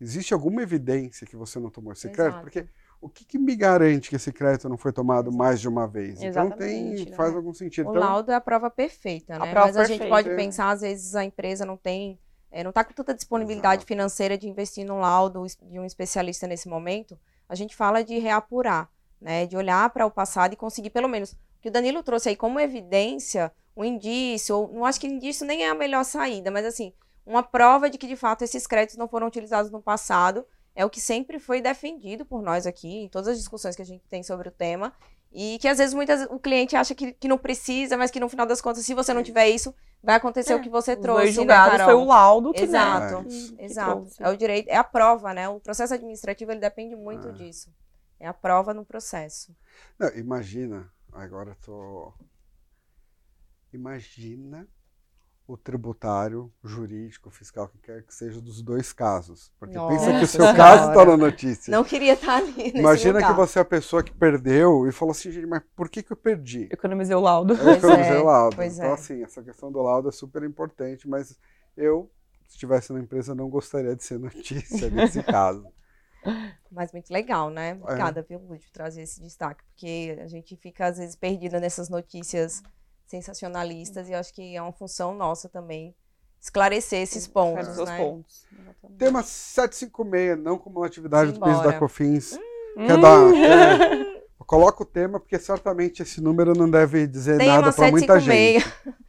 existe 0.01 0.33
alguma 0.33 0.63
evidência 0.63 1.27
que 1.27 1.35
você 1.35 1.59
não 1.59 1.69
tomou 1.69 1.93
esse 1.93 2.07
Exato. 2.07 2.15
crédito? 2.15 2.41
Porque 2.41 2.67
o 2.99 3.09
que, 3.09 3.25
que, 3.25 3.37
me 3.37 3.55
garante 3.55 4.09
que 4.09 4.15
esse 4.15 4.31
crédito 4.31 4.69
não 4.69 4.77
foi 4.77 4.93
tomado 4.93 5.31
mais 5.31 5.59
de 5.59 5.67
uma 5.67 5.85
vez? 5.85 6.21
Exatamente, 6.21 6.55
então 6.55 6.57
tem, 6.57 7.05
né? 7.05 7.15
faz 7.15 7.35
algum 7.35 7.53
sentido. 7.53 7.87
O 7.87 7.91
então, 7.91 8.01
laudo 8.01 8.31
é 8.31 8.35
a 8.35 8.41
prova 8.41 8.69
perfeita, 8.69 9.37
né? 9.37 9.51
Prova 9.51 9.67
Mas 9.67 9.77
a 9.77 9.83
gente 9.83 10.07
pode 10.07 10.29
pensar, 10.35 10.69
às 10.69 10.81
vezes 10.81 11.13
a 11.13 11.23
empresa 11.23 11.65
não 11.65 11.75
tem, 11.75 12.17
é, 12.49 12.63
não 12.63 12.69
está 12.69 12.83
com 12.83 12.93
tanta 12.93 13.13
disponibilidade 13.13 13.81
Exato. 13.81 13.87
financeira 13.87 14.37
de 14.37 14.47
investir 14.47 14.85
num 14.85 14.99
laudo 14.99 15.45
de 15.69 15.79
um 15.79 15.85
especialista 15.85 16.47
nesse 16.47 16.69
momento. 16.69 17.19
A 17.47 17.55
gente 17.55 17.75
fala 17.75 18.03
de 18.03 18.17
reapurar, 18.19 18.89
né? 19.23 19.45
De 19.45 19.57
olhar 19.57 19.89
para 19.89 20.05
o 20.05 20.11
passado 20.11 20.53
e 20.53 20.57
conseguir 20.57 20.89
pelo 20.89 21.07
menos 21.07 21.31
o 21.31 21.37
que 21.61 21.69
o 21.69 21.71
Danilo 21.71 22.03
trouxe 22.03 22.29
aí 22.29 22.35
como 22.35 22.59
evidência, 22.59 23.51
um 23.75 23.83
indício, 23.83 24.55
ou 24.55 24.67
não 24.71 24.85
acho 24.85 24.99
que 24.99 25.07
indício 25.07 25.45
nem 25.45 25.63
é 25.63 25.69
a 25.69 25.73
melhor 25.73 26.03
saída, 26.03 26.51
mas 26.51 26.65
assim, 26.65 26.93
uma 27.25 27.41
prova 27.41 27.89
de 27.89 27.97
que 27.97 28.05
de 28.05 28.15
fato 28.15 28.43
esses 28.43 28.67
créditos 28.67 28.97
não 28.97 29.07
foram 29.07 29.27
utilizados 29.27 29.71
no 29.71 29.81
passado 29.81 30.45
é 30.75 30.83
o 30.83 30.89
que 30.89 30.99
sempre 30.99 31.39
foi 31.39 31.61
defendido 31.61 32.25
por 32.25 32.41
nós 32.41 32.65
aqui, 32.65 33.03
em 33.03 33.07
todas 33.07 33.27
as 33.29 33.37
discussões 33.37 33.75
que 33.75 33.81
a 33.81 33.85
gente 33.85 34.03
tem 34.09 34.23
sobre 34.23 34.49
o 34.49 34.51
tema. 34.51 34.91
E 35.31 35.57
que 35.59 35.67
às 35.67 35.77
vezes 35.79 35.95
muitas, 35.95 36.27
o 36.29 36.39
cliente 36.39 36.75
acha 36.75 36.93
que, 36.93 37.13
que 37.13 37.27
não 37.27 37.37
precisa, 37.37 37.97
mas 37.97 38.11
que 38.11 38.19
no 38.19 38.29
final 38.29 38.45
das 38.45 38.61
contas, 38.61 38.85
se 38.85 38.93
você 38.93 39.13
não 39.13 39.23
tiver 39.23 39.49
isso, 39.49 39.73
vai 40.01 40.15
acontecer 40.15 40.53
é, 40.53 40.55
o 40.55 40.61
que 40.61 40.69
você 40.69 40.95
trouxe. 40.95 41.21
Foi 41.21 41.31
julgado, 41.31 41.77
né, 41.77 41.85
foi 41.85 41.93
o 41.93 42.03
laudo 42.03 42.53
que 42.53 42.61
Exato, 42.61 43.23
né? 43.23 43.29
exato. 43.59 44.07
É 44.19 44.29
o 44.29 44.37
direito, 44.37 44.69
é 44.69 44.75
a 44.75 44.83
prova, 44.83 45.33
né? 45.33 45.49
O 45.49 45.59
processo 45.59 45.93
administrativo 45.93 46.51
ele 46.51 46.59
depende 46.59 46.95
muito 46.95 47.29
ah. 47.29 47.31
disso. 47.31 47.71
É 48.19 48.27
a 48.27 48.33
prova 48.33 48.73
no 48.73 48.85
processo. 48.85 49.55
Não, 49.99 50.09
imagina, 50.15 50.91
agora 51.11 51.55
tô. 51.61 52.13
Imagina 53.71 54.67
o 55.45 55.57
tributário, 55.57 56.51
jurídico, 56.63 57.29
fiscal, 57.29 57.67
que 57.67 57.77
quer 57.77 58.03
que 58.03 58.13
seja 58.13 58.39
dos 58.39 58.61
dois 58.61 58.93
casos. 58.93 59.51
Porque 59.59 59.75
Nossa 59.75 59.97
pensa 59.97 60.17
que 60.17 60.23
o 60.23 60.27
seu 60.27 60.55
caso 60.55 60.89
está 60.89 61.05
na 61.05 61.17
notícia. 61.17 61.71
Não 61.71 61.83
queria 61.83 62.13
estar 62.13 62.37
ali 62.37 62.53
nesse 62.53 62.77
Imagina 62.77 63.15
lugar. 63.15 63.31
que 63.31 63.37
você 63.37 63.59
é 63.59 63.61
a 63.61 63.65
pessoa 63.65 64.01
que 64.01 64.13
perdeu 64.13 64.87
e 64.87 64.91
falou 64.91 65.11
assim, 65.11 65.31
gente, 65.31 65.45
mas 65.45 65.61
por 65.75 65.89
que, 65.89 66.01
que 66.01 66.11
eu 66.11 66.17
perdi? 66.17 66.69
Economizei 66.71 67.15
o 67.15 67.19
laudo. 67.19 67.53
Eu 67.55 67.73
economizei 67.73 68.15
é, 68.15 68.19
o 68.19 68.23
laudo. 68.23 68.55
pois 68.55 68.77
então, 68.77 68.89
é. 68.89 68.93
assim, 68.93 69.23
essa 69.23 69.43
questão 69.43 69.71
do 69.71 69.81
laudo 69.81 70.07
é 70.07 70.11
super 70.11 70.43
importante, 70.43 71.09
mas 71.09 71.37
eu, 71.75 72.09
se 72.47 72.53
estivesse 72.53 72.93
na 72.93 72.99
empresa, 72.99 73.35
não 73.35 73.49
gostaria 73.49 73.95
de 73.95 74.03
ser 74.03 74.19
notícia 74.19 74.89
nesse 74.91 75.21
caso. 75.21 75.67
Mas 76.71 76.91
muito 76.91 77.11
legal, 77.11 77.49
né? 77.49 77.69
É. 77.69 77.73
Obrigada, 77.73 78.25
viu, 78.27 78.39
Lúcio, 78.39 78.67
por 78.67 78.71
trazer 78.71 79.03
esse 79.03 79.21
destaque, 79.21 79.63
porque 79.65 80.17
a 80.21 80.27
gente 80.27 80.55
fica, 80.55 80.87
às 80.87 80.97
vezes, 80.97 81.15
perdida 81.15 81.59
nessas 81.59 81.89
notícias 81.89 82.61
sensacionalistas 83.05 84.09
e 84.09 84.13
eu 84.13 84.19
acho 84.19 84.33
que 84.33 84.55
é 84.55 84.61
uma 84.61 84.71
função 84.71 85.13
nossa 85.13 85.47
também 85.47 85.95
esclarecer 86.41 87.01
esses 87.01 87.27
pontos, 87.27 87.67
Os 87.69 87.75
seus 87.75 87.89
né? 87.89 87.97
pontos. 87.97 88.45
Tema 88.97 89.23
756, 89.23 90.37
não 90.37 90.57
cumulatividade 90.57 91.31
do 91.31 91.39
PIS 91.39 91.49
Simbora. 91.49 91.71
da 91.71 91.79
COFINS. 91.79 92.33
Hum. 92.77 92.87
Quer 92.87 92.97
dar... 92.99 93.33
é, 93.33 94.23
coloca 94.45 94.83
o 94.83 94.85
tema, 94.85 95.19
porque 95.19 95.39
certamente 95.39 96.01
esse 96.01 96.19
número 96.19 96.53
não 96.53 96.69
deve 96.69 97.07
dizer 97.07 97.37
Tema 97.37 97.61
nada 97.61 97.71
para 97.71 97.91
muita 97.91 98.19
gente. 98.19 98.61
756. 98.61 98.93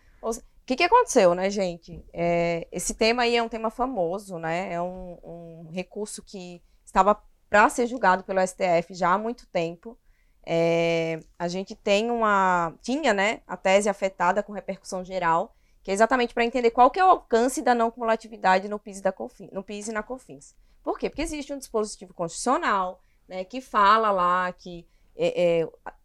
O 0.65 0.67
que, 0.67 0.77
que 0.77 0.83
aconteceu, 0.85 1.35
né, 1.35 1.51
gente? 1.51 2.03
É, 2.11 2.67
esse 2.73 2.95
tema 2.95 3.25
aí 3.25 3.37
é 3.37 3.43
um 3.43 3.51
tema 3.51 3.69
famoso, 3.69 4.39
né? 4.39 4.73
É 4.73 4.81
um, 4.81 5.19
um 5.23 5.71
recurso 5.71 6.23
que 6.23 6.63
estava 6.95 7.21
para 7.51 7.69
ser 7.69 7.87
julgado 7.89 8.23
pelo 8.23 8.41
STF 8.47 8.95
já 8.95 9.13
há 9.13 9.19
muito 9.19 9.47
tempo. 9.49 9.99
É, 10.47 11.19
a 11.37 11.49
gente 11.49 11.75
tem 11.75 12.11
uma. 12.11 12.73
Tinha, 12.81 13.13
né, 13.13 13.41
a 13.47 13.57
tese 13.57 13.89
afetada 13.89 14.43
com 14.43 14.53
repercussão 14.53 15.05
geral, 15.05 15.55
que 15.83 15.91
é 15.91 15.95
exatamente 15.95 16.33
para 16.33 16.45
entender 16.45 16.71
qual 16.71 16.91
que 16.91 17.01
é 17.01 17.05
o 17.05 17.11
alcance 17.11 17.61
da 17.63 17.75
não 17.75 17.91
cumulatividade 17.91 18.69
no 18.69 18.79
PIS, 18.79 19.01
da 19.01 19.11
COFINS, 19.11 19.51
no 19.53 19.65
PIS 19.65 19.89
e 19.89 19.93
na 19.93 20.03
COFINS. 20.03 20.55
Por 20.83 20.99
quê? 20.99 21.09
Porque 21.09 21.23
existe 21.23 21.53
um 21.53 21.59
dispositivo 21.59 22.15
constitucional 22.15 23.01
né, 23.27 23.43
que 23.43 23.61
fala 23.61 24.11
lá 24.11 24.53
que 24.53 24.87
é, 25.17 25.63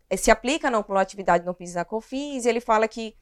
é, 0.10 0.17
se 0.17 0.31
aplica 0.31 0.69
a 0.69 0.72
não 0.72 0.84
cumulatividade 0.84 1.46
no 1.46 1.53
PIS 1.53 1.74
e 1.74 1.75
na 1.75 1.86
COFINS, 1.86 2.46
e 2.46 2.50
ele 2.50 2.62
fala 2.62 2.88
que 2.88 3.15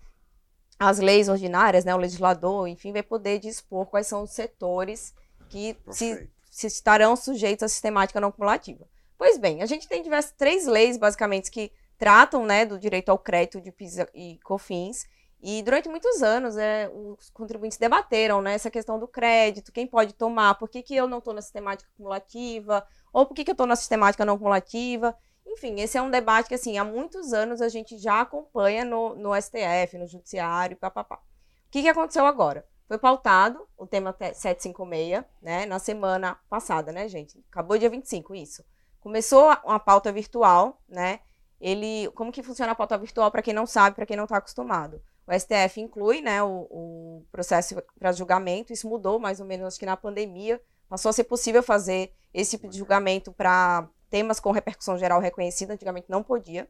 as 0.79 0.99
leis 0.99 1.27
ordinárias, 1.27 1.83
né, 1.83 1.93
o 1.95 1.97
legislador, 1.97 2.67
enfim, 2.67 2.93
vai 2.93 3.01
poder 3.01 3.39
dispor 3.39 3.87
quais 3.87 4.05
são 4.05 4.21
os 4.21 4.31
setores 4.31 5.15
que 5.49 5.75
se 5.89 6.29
estarão 6.65 7.15
sujeitos 7.15 7.63
à 7.63 7.67
sistemática 7.67 8.19
não 8.19 8.31
cumulativa. 8.31 8.87
Pois 9.17 9.37
bem, 9.37 9.61
a 9.61 9.65
gente 9.65 9.87
tem 9.87 10.01
diversas 10.01 10.31
três 10.31 10.65
leis, 10.65 10.97
basicamente, 10.97 11.51
que 11.51 11.71
tratam 11.97 12.45
né, 12.45 12.65
do 12.65 12.79
direito 12.79 13.09
ao 13.09 13.19
crédito 13.19 13.61
de 13.61 13.71
PIS 13.71 13.97
e 14.13 14.39
COFINS, 14.43 15.05
e 15.39 15.61
durante 15.61 15.87
muitos 15.87 16.23
anos 16.23 16.57
é, 16.57 16.89
os 16.89 17.29
contribuintes 17.29 17.77
debateram 17.77 18.41
né, 18.41 18.53
essa 18.55 18.71
questão 18.71 18.97
do 18.97 19.07
crédito, 19.07 19.71
quem 19.71 19.85
pode 19.85 20.13
tomar, 20.13 20.55
por 20.55 20.67
que, 20.67 20.81
que 20.81 20.95
eu 20.95 21.07
não 21.07 21.19
estou 21.19 21.33
na 21.33 21.41
sistemática 21.41 21.89
cumulativa, 21.95 22.85
ou 23.13 23.25
por 23.25 23.35
que, 23.35 23.43
que 23.43 23.51
eu 23.51 23.53
estou 23.53 23.67
na 23.67 23.75
sistemática 23.75 24.25
não 24.25 24.37
cumulativa. 24.37 25.15
Enfim, 25.45 25.79
esse 25.79 25.97
é 25.97 26.01
um 26.01 26.09
debate 26.09 26.47
que, 26.47 26.55
assim, 26.55 26.77
há 26.77 26.83
muitos 26.83 27.33
anos 27.33 27.61
a 27.61 27.69
gente 27.69 27.97
já 27.97 28.21
acompanha 28.21 28.83
no, 28.83 29.15
no 29.15 29.39
STF, 29.39 29.97
no 29.97 30.07
Judiciário, 30.07 30.75
papapá. 30.75 31.15
O 31.15 31.71
que, 31.71 31.81
que 31.81 31.89
aconteceu 31.89 32.25
agora? 32.25 32.67
Foi 32.87 32.97
pautado 32.97 33.67
o 33.77 33.85
tema 33.85 34.13
te- 34.13 34.33
756, 34.33 35.23
né, 35.41 35.65
na 35.65 35.77
semana 35.79 36.39
passada, 36.49 36.91
né, 36.91 37.07
gente? 37.07 37.43
Acabou 37.51 37.77
dia 37.77 37.89
25, 37.89 38.33
isso. 38.33 38.63
Começou 38.99 39.51
uma 39.63 39.79
pauta 39.79 40.11
virtual, 40.11 40.81
né? 40.87 41.19
Ele, 41.59 42.09
como 42.15 42.31
que 42.31 42.43
funciona 42.43 42.71
a 42.71 42.75
pauta 42.75 42.97
virtual 42.97 43.31
para 43.31 43.41
quem 43.41 43.53
não 43.53 43.65
sabe, 43.65 43.95
para 43.95 44.05
quem 44.05 44.15
não 44.15 44.23
está 44.25 44.37
acostumado? 44.37 45.01
O 45.25 45.33
STF 45.33 45.81
inclui, 45.81 46.21
né, 46.21 46.41
o, 46.41 46.67
o 46.69 47.25
processo 47.31 47.75
para 47.99 48.11
julgamento. 48.13 48.71
Isso 48.71 48.87
mudou 48.87 49.19
mais 49.19 49.39
ou 49.39 49.45
menos, 49.45 49.67
acho 49.67 49.79
que 49.79 49.85
na 49.85 49.97
pandemia 49.97 50.61
passou 50.87 51.09
a 51.09 51.13
ser 51.13 51.25
possível 51.25 51.61
fazer 51.61 52.13
esse 52.33 52.51
tipo 52.51 52.69
de 52.69 52.77
julgamento 52.77 53.33
para 53.33 53.89
temas 54.09 54.39
com 54.39 54.51
repercussão 54.51 54.97
geral 54.97 55.19
reconhecida. 55.19 55.73
Antigamente 55.73 56.09
não 56.09 56.23
podia. 56.23 56.67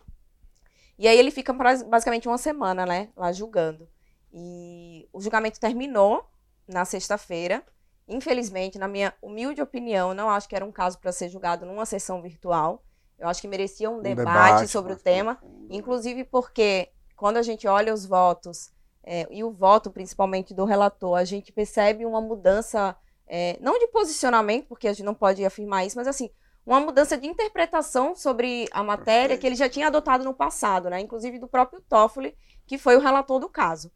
E 0.98 1.08
aí 1.08 1.18
ele 1.20 1.30
fica 1.30 1.54
basicamente 1.54 2.28
uma 2.28 2.40
semana, 2.40 2.86
né, 2.86 3.10
lá 3.16 3.32
julgando. 3.32 3.88
E 4.34 5.08
o 5.12 5.22
julgamento 5.22 5.60
terminou 5.60 6.26
na 6.68 6.86
sexta-feira. 6.86 7.64
Infelizmente, 8.08 8.78
na 8.78 8.88
minha 8.88 9.14
humilde 9.22 9.62
opinião, 9.62 10.14
não 10.14 10.30
acho 10.30 10.48
que 10.48 10.56
era 10.56 10.66
um 10.66 10.72
caso 10.72 11.00
para 11.00 11.12
ser 11.12 11.30
julgado 11.30 11.66
numa 11.66 11.86
sessão 11.86 12.22
virtual. 12.22 12.84
Eu 13.20 13.28
acho 13.28 13.42
que 13.42 13.48
merecia 13.48 13.90
um, 13.90 13.98
Um 13.98 14.02
debate, 14.02 14.68
sobre 14.68 14.94
o 14.94 14.98
tema, 14.98 15.40
inclusive 15.70 16.24
porque 16.24 16.90
quando 17.16 17.38
a 17.38 17.42
gente 17.42 17.68
olha 17.68 17.94
os 17.94 18.06
votos 18.06 18.72
é, 19.04 19.28
e 19.32 19.44
o 19.44 19.52
voto 19.52 19.90
principalmente 19.90 20.54
do 20.54 20.66
relator, 20.66 21.18
a 21.18 21.26
gente 21.26 21.52
percebe 21.52 22.06
uma 22.06 22.22
mudança, 22.22 22.96
é, 23.26 23.58
não 23.60 23.80
de 23.80 23.88
posicionamento, 23.88 24.68
porque 24.68 24.88
a 24.88 24.94
gente 24.94 25.04
não 25.04 25.16
pode 25.16 25.44
afirmar 25.44 25.86
isso, 25.86 25.98
mas 25.98 26.08
assim, 26.08 26.30
uma 26.66 26.80
mudança 26.80 27.18
de 27.18 27.26
interpretação 27.26 28.14
sobre 28.14 28.68
a 28.72 28.84
matéria 28.84 29.30
Perfeito. 29.30 29.42
que 29.42 29.48
ele 29.48 29.56
já 29.56 29.70
tinha 29.70 29.88
adotado 29.88 30.24
no 30.24 30.34
passado, 30.34 30.90
né? 30.90 31.00
Inclusive 31.00 31.40
do 31.40 31.48
próprio 31.48 31.82
Toffoli, 31.82 32.38
que 32.68 32.78
foi 32.78 32.98
o 32.98 33.00
relator 33.00 33.40
do 33.40 33.50
caso. 33.50 33.90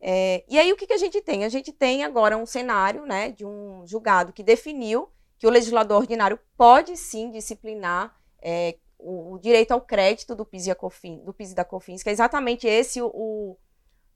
É, 0.00 0.44
e 0.48 0.58
aí 0.58 0.72
o 0.72 0.76
que, 0.76 0.86
que 0.86 0.92
a 0.92 0.98
gente 0.98 1.20
tem? 1.20 1.44
A 1.44 1.48
gente 1.48 1.72
tem 1.72 2.04
agora 2.04 2.36
um 2.36 2.46
cenário, 2.46 3.04
né, 3.04 3.30
de 3.32 3.44
um 3.44 3.84
julgado 3.86 4.32
que 4.32 4.42
definiu 4.42 5.08
que 5.38 5.46
o 5.46 5.50
legislador 5.50 5.98
ordinário 5.98 6.38
pode 6.56 6.96
sim 6.96 7.30
disciplinar 7.30 8.14
é, 8.42 8.76
o, 8.98 9.34
o 9.34 9.38
direito 9.38 9.72
ao 9.72 9.80
crédito 9.80 10.34
do 10.34 10.44
PIS 10.44 10.66
e, 10.66 10.70
a 10.70 10.74
COFIN, 10.74 11.24
do 11.24 11.32
PIS 11.32 11.52
e 11.52 11.54
da 11.54 11.64
COFINS, 11.64 12.02
que 12.02 12.08
é 12.08 12.12
exatamente 12.12 12.66
esse 12.66 13.00
o, 13.00 13.56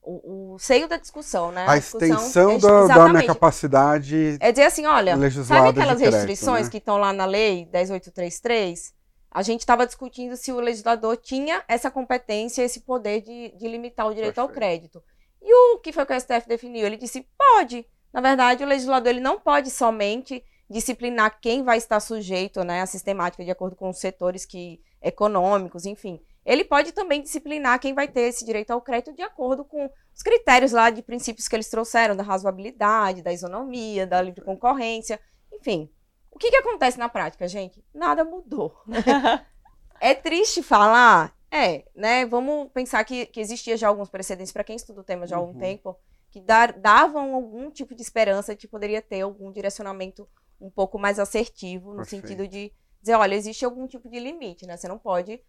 o, 0.03 0.55
o- 0.55 0.59
seio 0.59 0.89
da 0.89 0.97
discussão, 0.97 1.53
né? 1.53 1.65
A 1.69 1.79
discussão 1.79 2.09
extensão 2.09 2.51
é- 2.53 2.59
da, 2.59 2.87
da 2.89 3.09
minha 3.09 3.27
capacidade 3.27 4.37
É 4.41 4.51
dizer 4.51 4.65
assim, 4.65 4.85
olha, 4.87 5.17
sabe 5.45 5.69
aquelas 5.69 5.99
crédito, 5.99 6.15
restrições 6.17 6.67
né? 6.67 6.71
que 6.71 6.79
estão 6.79 6.97
lá 6.97 7.12
na 7.12 7.25
lei 7.25 7.67
10833? 7.67 8.93
A 9.31 9.43
gente 9.43 9.61
estava 9.61 9.87
discutindo 9.87 10.37
se 10.37 10.53
o 10.53 10.61
legislador 10.61 11.17
tinha 11.17 11.65
essa 11.67 11.91
competência, 11.91 12.62
esse 12.62 12.81
poder 12.81 13.23
de, 13.23 13.53
de 13.57 13.67
limitar 13.67 14.07
o 14.07 14.15
direito 14.15 14.39
ao 14.41 14.49
Perfeito. 14.49 14.61
crédito. 14.61 15.03
E 15.43 15.55
o 15.55 15.79
que 15.79 15.93
foi 15.93 16.07
que 16.07 16.13
o 16.13 16.21
STF 16.21 16.49
definiu? 16.49 16.87
Ele 16.87 16.97
disse, 16.97 17.27
pode. 17.37 17.85
Na 18.13 18.21
verdade, 18.21 18.63
o 18.63 18.67
legislador 18.67 19.09
ele 19.11 19.21
não 19.21 19.41
pode 19.41 19.71
somente 19.71 20.45
disciplinar 20.71 21.39
quem 21.41 21.63
vai 21.63 21.77
estar 21.79 22.01
sujeito 22.01 22.65
né, 22.65 22.81
à 22.81 22.87
sistemática 22.87 23.45
de 23.45 23.51
acordo 23.51 23.77
com 23.77 23.91
os 23.91 23.99
setores 23.99 24.45
que, 24.45 24.81
econômicos, 25.03 25.85
enfim. 25.85 26.21
Ele 26.45 26.65
pode 26.65 26.93
também 26.93 27.23
disciplinar 27.23 27.79
quem 27.79 27.95
vai 27.95 28.09
ter 28.09 28.23
esse 28.23 28.45
direito 28.45 28.71
ao 28.73 28.81
crédito 28.81 29.15
de 29.15 29.23
acordo 29.23 29.65
com 29.65 29.89
os 30.15 30.23
critérios 30.23 30.73
lá 30.73 30.91
de 30.91 31.03
princípios 31.03 31.47
que 31.47 31.55
eles 31.55 31.69
trouxeram, 31.69 32.17
da 32.17 32.23
razoabilidade, 32.23 33.23
da 33.23 33.33
isonomia, 33.33 34.07
da 34.07 34.21
livre 34.21 34.43
concorrência, 34.43 35.21
enfim. 35.53 35.91
O 36.31 36.39
que, 36.39 36.51
que 36.51 36.57
acontece 36.57 36.99
na 36.99 37.09
prática, 37.09 37.47
gente? 37.47 37.85
Nada 37.95 38.25
mudou. 38.25 38.75
é 40.01 40.15
triste 40.15 40.63
falar, 40.63 41.33
é, 41.53 41.85
né? 41.95 42.25
Vamos 42.27 42.71
pensar 42.73 43.05
que, 43.05 43.27
que 43.27 43.41
existia 43.41 43.77
já 43.77 43.89
alguns 43.89 44.09
precedentes, 44.09 44.53
para 44.53 44.65
quem 44.65 44.77
estuda 44.77 45.01
o 45.01 45.05
tema 45.05 45.27
já 45.27 45.37
há 45.37 45.39
algum 45.39 45.53
Uhum. 45.53 45.59
tempo, 45.59 45.97
que 46.31 46.41
dar, 46.41 46.73
davam 46.73 47.35
algum 47.35 47.71
tipo 47.71 47.95
de 47.95 48.03
esperança 48.03 48.55
de 48.55 48.61
que 48.61 48.67
poderia 48.69 49.03
ter 49.03 49.21
algum 49.21 49.53
direcionamento 49.53 50.27
um 50.61 50.71
pouco 50.71 50.99
mais 50.99 51.19
assertivo, 51.19 51.91
no 51.91 51.97
Perfeito. 51.99 52.27
sentido 52.27 52.49
de 52.49 52.73
dizer, 53.01 53.15
olha, 53.17 53.35
existe 53.35 53.65
algum 53.65 53.87
tipo 53.87 54.09
de 54.09 54.19
limite, 54.19 54.67
né? 54.67 54.77
Você 54.77 54.89
não 54.89 54.99
pode 54.99 55.41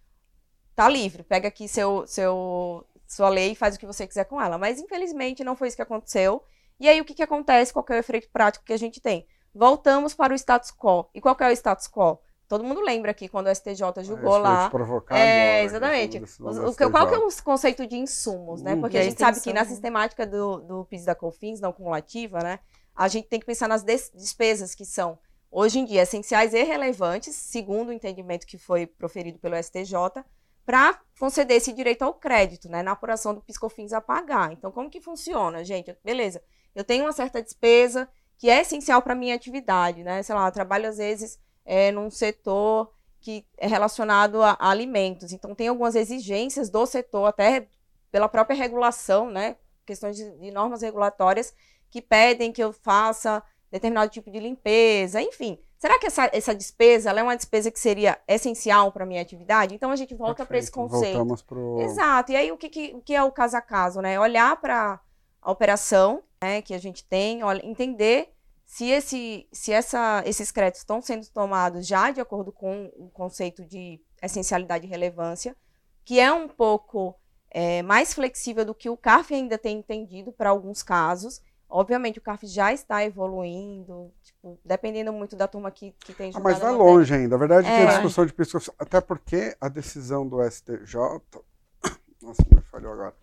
tá 0.76 0.90
livre, 0.90 1.24
pega 1.24 1.48
aqui 1.48 1.68
seu, 1.68 2.06
seu, 2.08 2.86
sua 3.08 3.30
lei 3.30 3.52
e 3.52 3.56
faz 3.56 3.76
o 3.76 3.80
que 3.80 3.86
você 3.86 4.08
quiser 4.08 4.26
com 4.26 4.42
ela. 4.42 4.58
Mas, 4.58 4.80
infelizmente, 4.80 5.44
não 5.44 5.56
foi 5.56 5.68
isso 5.68 5.78
que 5.78 5.84
aconteceu. 5.84 6.44
E 6.80 6.90
aí, 6.90 7.00
o 7.00 7.06
que, 7.06 7.14
que 7.14 7.24
acontece? 7.24 7.72
Qual 7.72 7.86
é 7.90 7.94
o 7.94 7.98
efeito 7.98 8.30
prático 8.32 8.66
que 8.66 8.74
a 8.74 8.78
gente 8.78 9.00
tem? 9.00 9.28
Voltamos 9.54 10.16
para 10.16 10.34
o 10.34 10.36
status 10.36 10.72
quo. 10.72 11.08
E 11.14 11.22
qual 11.22 11.36
que 11.36 11.44
é 11.44 11.48
o 11.48 11.52
status 11.52 11.88
quo? 11.88 12.20
Todo 12.54 12.64
mundo 12.64 12.82
lembra 12.82 13.10
aqui 13.10 13.28
quando 13.28 13.48
o 13.48 13.50
STJ 13.50 14.04
julgou 14.04 14.36
É, 14.36 14.38
eu 14.38 14.44
ia 14.44 14.50
lá. 14.50 14.70
provocar 14.70 15.18
É, 15.18 15.22
agora, 15.62 15.64
exatamente. 15.64 16.18
Os- 16.20 16.38
desse 16.38 16.44
o 16.70 16.76
que- 16.76 16.88
qual 16.92 17.08
que 17.08 17.16
é 17.16 17.18
o 17.18 17.28
conceito 17.44 17.88
de 17.88 17.96
insumos, 17.96 18.62
né? 18.62 18.76
Hum. 18.76 18.82
Porque 18.82 18.96
a 18.96 19.02
a 19.02 19.04
gente 19.04 19.18
sabe 19.20 19.42
que 19.42 19.52
na 19.52 19.62
né? 19.64 19.68
sistemática 19.68 20.24
do, 20.28 20.58
do 20.60 20.86
PIS 20.86 21.04
da 21.06 21.16
COFINS, 21.16 21.60
não 21.60 21.74
cumulativa, 21.74 22.38
né? 22.44 22.60
A 22.96 23.08
gente 23.08 23.28
tem 23.28 23.40
que 23.40 23.46
pensar 23.48 23.68
nas 23.68 23.82
des- 23.82 24.12
despesas 24.14 24.76
que 24.76 24.86
são, 24.86 25.18
hoje 25.50 25.80
em 25.80 25.86
dia, 25.86 26.04
essenciais 26.04 26.54
e 26.54 26.62
relevantes, 26.62 27.36
segundo 27.36 27.90
o 27.90 27.92
entendimento 27.92 28.46
que 28.46 28.60
foi 28.60 28.86
proferido 28.86 29.40
pelo 29.40 29.56
STJ, 29.56 30.24
para 30.64 31.00
conceder 31.20 31.58
esse 31.58 31.74
direito 31.74 32.04
ao 32.04 32.14
crédito, 32.14 32.70
né? 32.70 32.84
Na 32.84 32.92
apuração 32.92 33.34
do 33.34 33.42
PIS/COFINS 33.42 33.94
a 33.94 34.00
pagar. 34.00 34.52
Então, 34.54 34.72
como 34.72 34.92
que 34.92 35.02
funciona, 35.02 35.64
gente? 35.64 35.98
Beleza, 36.06 36.40
eu 36.76 36.84
tenho 36.84 37.04
uma 37.06 37.14
certa 37.14 37.42
despesa 37.42 38.08
que 38.38 38.48
é 38.48 38.62
essencial 38.62 39.02
para 39.02 39.16
minha 39.16 39.34
atividade, 39.34 40.04
né? 40.04 40.22
Sei 40.22 40.36
lá, 40.36 40.48
eu 40.48 40.52
trabalho 40.52 40.88
às 40.88 40.98
vezes 40.98 41.40
é, 41.66 41.92
num 41.92 42.10
setor 42.10 42.92
que 43.20 43.46
é 43.58 43.68
relacionado 43.68 44.42
a, 44.42 44.58
a 44.60 44.70
alimentos. 44.70 45.32
Então, 45.32 45.56
tem 45.56 45.70
algumas 45.70 45.96
exigências 45.96 46.70
do 46.70 46.86
setor, 46.86 47.26
até 47.26 47.68
pela 48.12 48.28
própria 48.28 48.56
regulação, 48.56 49.30
né? 49.32 49.56
Questões 49.86 50.16
de, 50.16 50.30
de 50.38 50.52
normas 50.52 50.82
regulatórias 50.82 51.54
que 51.90 52.02
pedem 52.02 52.52
que 52.52 52.64
eu 52.64 52.74
faça 52.74 53.42
determinado 53.72 54.12
tipo 54.12 54.30
de 54.30 54.40
limpeza, 54.40 55.22
enfim. 55.22 55.58
Será 55.80 56.00
que 56.00 56.08
essa, 56.08 56.30
essa 56.32 56.56
despesa 56.56 57.12
é 57.12 57.24
uma 57.24 57.36
despesa 57.36 57.72
que 57.72 57.80
seria 57.80 58.20
essencial 58.28 58.92
para 58.92 59.04
a 59.04 59.08
minha 59.08 59.22
atividade? 59.22 59.74
Então, 59.76 59.90
a 59.90 59.96
gente 59.96 60.14
volta 60.14 60.46
para 60.46 60.58
esse 60.58 60.72
conceito. 60.72 61.18
Voltamos 61.18 61.42
pro... 61.42 61.82
Exato. 61.82 62.32
E 62.32 62.36
aí, 62.36 62.52
o 62.52 62.58
que, 62.58 62.70
que, 62.70 62.94
o 62.96 63.02
que 63.02 63.16
é 63.16 63.24
o 63.24 63.32
caso 63.32 63.58
a 63.58 63.62
caso, 63.62 64.02
né? 64.02 64.20
Olhar 64.20 64.56
para 64.62 65.00
a 65.42 65.52
operação 65.52 66.24
né, 66.42 66.62
que 66.62 66.74
a 66.74 66.78
gente 66.78 67.04
tem, 67.04 67.44
olha, 67.44 67.66
entender 67.66 68.34
se, 68.74 68.90
esse, 68.90 69.48
se 69.52 69.72
essa, 69.72 70.24
esses 70.26 70.52
créditos 70.52 70.82
estão 70.82 71.00
sendo 71.00 71.28
tomados 71.30 71.86
já 71.86 72.10
de 72.10 72.20
acordo 72.20 72.52
com 72.52 72.92
o 72.96 73.08
conceito 73.08 73.64
de 73.64 74.02
essencialidade 74.20 74.88
e 74.88 74.90
relevância, 74.90 75.56
que 76.04 76.20
é 76.20 76.34
um 76.34 76.48
pouco 76.48 77.16
é, 77.52 77.84
mais 77.84 78.16
flexível 78.16 78.66
do 78.66 78.74
que 78.74 78.90
o 78.90 78.98
CARF 78.98 79.32
ainda 79.32 79.60
tem 79.60 79.78
entendido 79.78 80.32
para 80.32 80.50
alguns 80.50 80.82
casos. 80.82 81.40
Obviamente, 81.70 82.18
o 82.18 82.22
CARF 82.24 82.48
já 82.48 82.74
está 82.74 83.06
evoluindo, 83.06 84.12
tipo, 84.24 84.60
dependendo 84.66 85.14
muito 85.14 85.36
da 85.36 85.48
turma 85.48 85.70
que, 85.70 85.92
que 86.00 86.12
tem 86.12 86.32
ah, 86.34 86.40
Mas 86.40 86.58
vai 86.58 86.72
longe 86.72 87.14
ainda. 87.14 87.30
Na 87.30 87.38
verdade, 87.38 87.68
é. 87.68 87.78
tem 87.78 87.86
a 87.86 87.92
discussão 87.92 88.26
de 88.26 88.34
pessoas. 88.34 88.72
Até 88.80 89.00
porque 89.00 89.56
a 89.62 89.70
decisão 89.70 90.28
do 90.28 90.42
STJ. 90.50 90.98
Nossa, 92.20 92.44
me 92.52 92.62
falhou 92.72 92.94
agora 92.94 93.14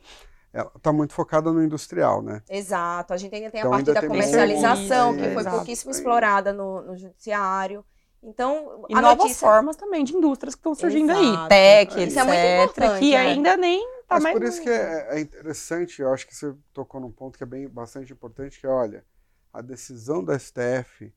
está 0.52 0.92
muito 0.92 1.12
focada 1.12 1.52
no 1.52 1.62
industrial, 1.62 2.22
né? 2.22 2.42
Exato. 2.48 3.12
A 3.12 3.16
gente 3.16 3.34
ainda 3.34 3.50
tem 3.50 3.60
então, 3.60 3.72
a 3.72 3.76
parte 3.76 3.92
da 3.92 4.00
comercialização, 4.00 5.16
que 5.16 5.30
foi 5.30 5.44
pouquíssimo 5.44 5.90
explorada 5.90 6.52
no, 6.52 6.82
no 6.82 6.96
judiciário. 6.96 7.84
Então, 8.22 8.84
e 8.88 8.94
novas 8.94 9.18
notícia... 9.18 9.48
formas 9.48 9.76
também 9.76 10.04
de 10.04 10.14
indústrias 10.14 10.54
que 10.54 10.58
estão 10.58 10.74
surgindo 10.74 11.10
Exato. 11.10 11.42
aí, 11.42 11.48
tech, 11.48 11.98
é, 11.98 12.02
etc, 12.02 12.16
é 12.18 12.24
muito 12.24 12.62
importante, 12.62 12.98
que 13.00 13.14
é. 13.14 13.18
ainda 13.18 13.56
nem 13.56 13.80
tá 14.06 14.16
Mas 14.16 14.22
mais... 14.22 14.38
por 14.38 14.46
isso 14.46 14.60
que 14.60 14.68
é, 14.68 15.16
é, 15.16 15.20
interessante, 15.20 16.02
eu 16.02 16.12
acho 16.12 16.26
que 16.26 16.36
você 16.36 16.54
tocou 16.72 17.00
num 17.00 17.10
ponto 17.10 17.38
que 17.38 17.44
é 17.44 17.46
bem 17.46 17.66
bastante 17.66 18.12
importante, 18.12 18.60
que 18.60 18.66
é, 18.66 18.70
olha, 18.70 19.04
a 19.50 19.62
decisão 19.62 20.22
da 20.22 20.38
STF, 20.38 21.12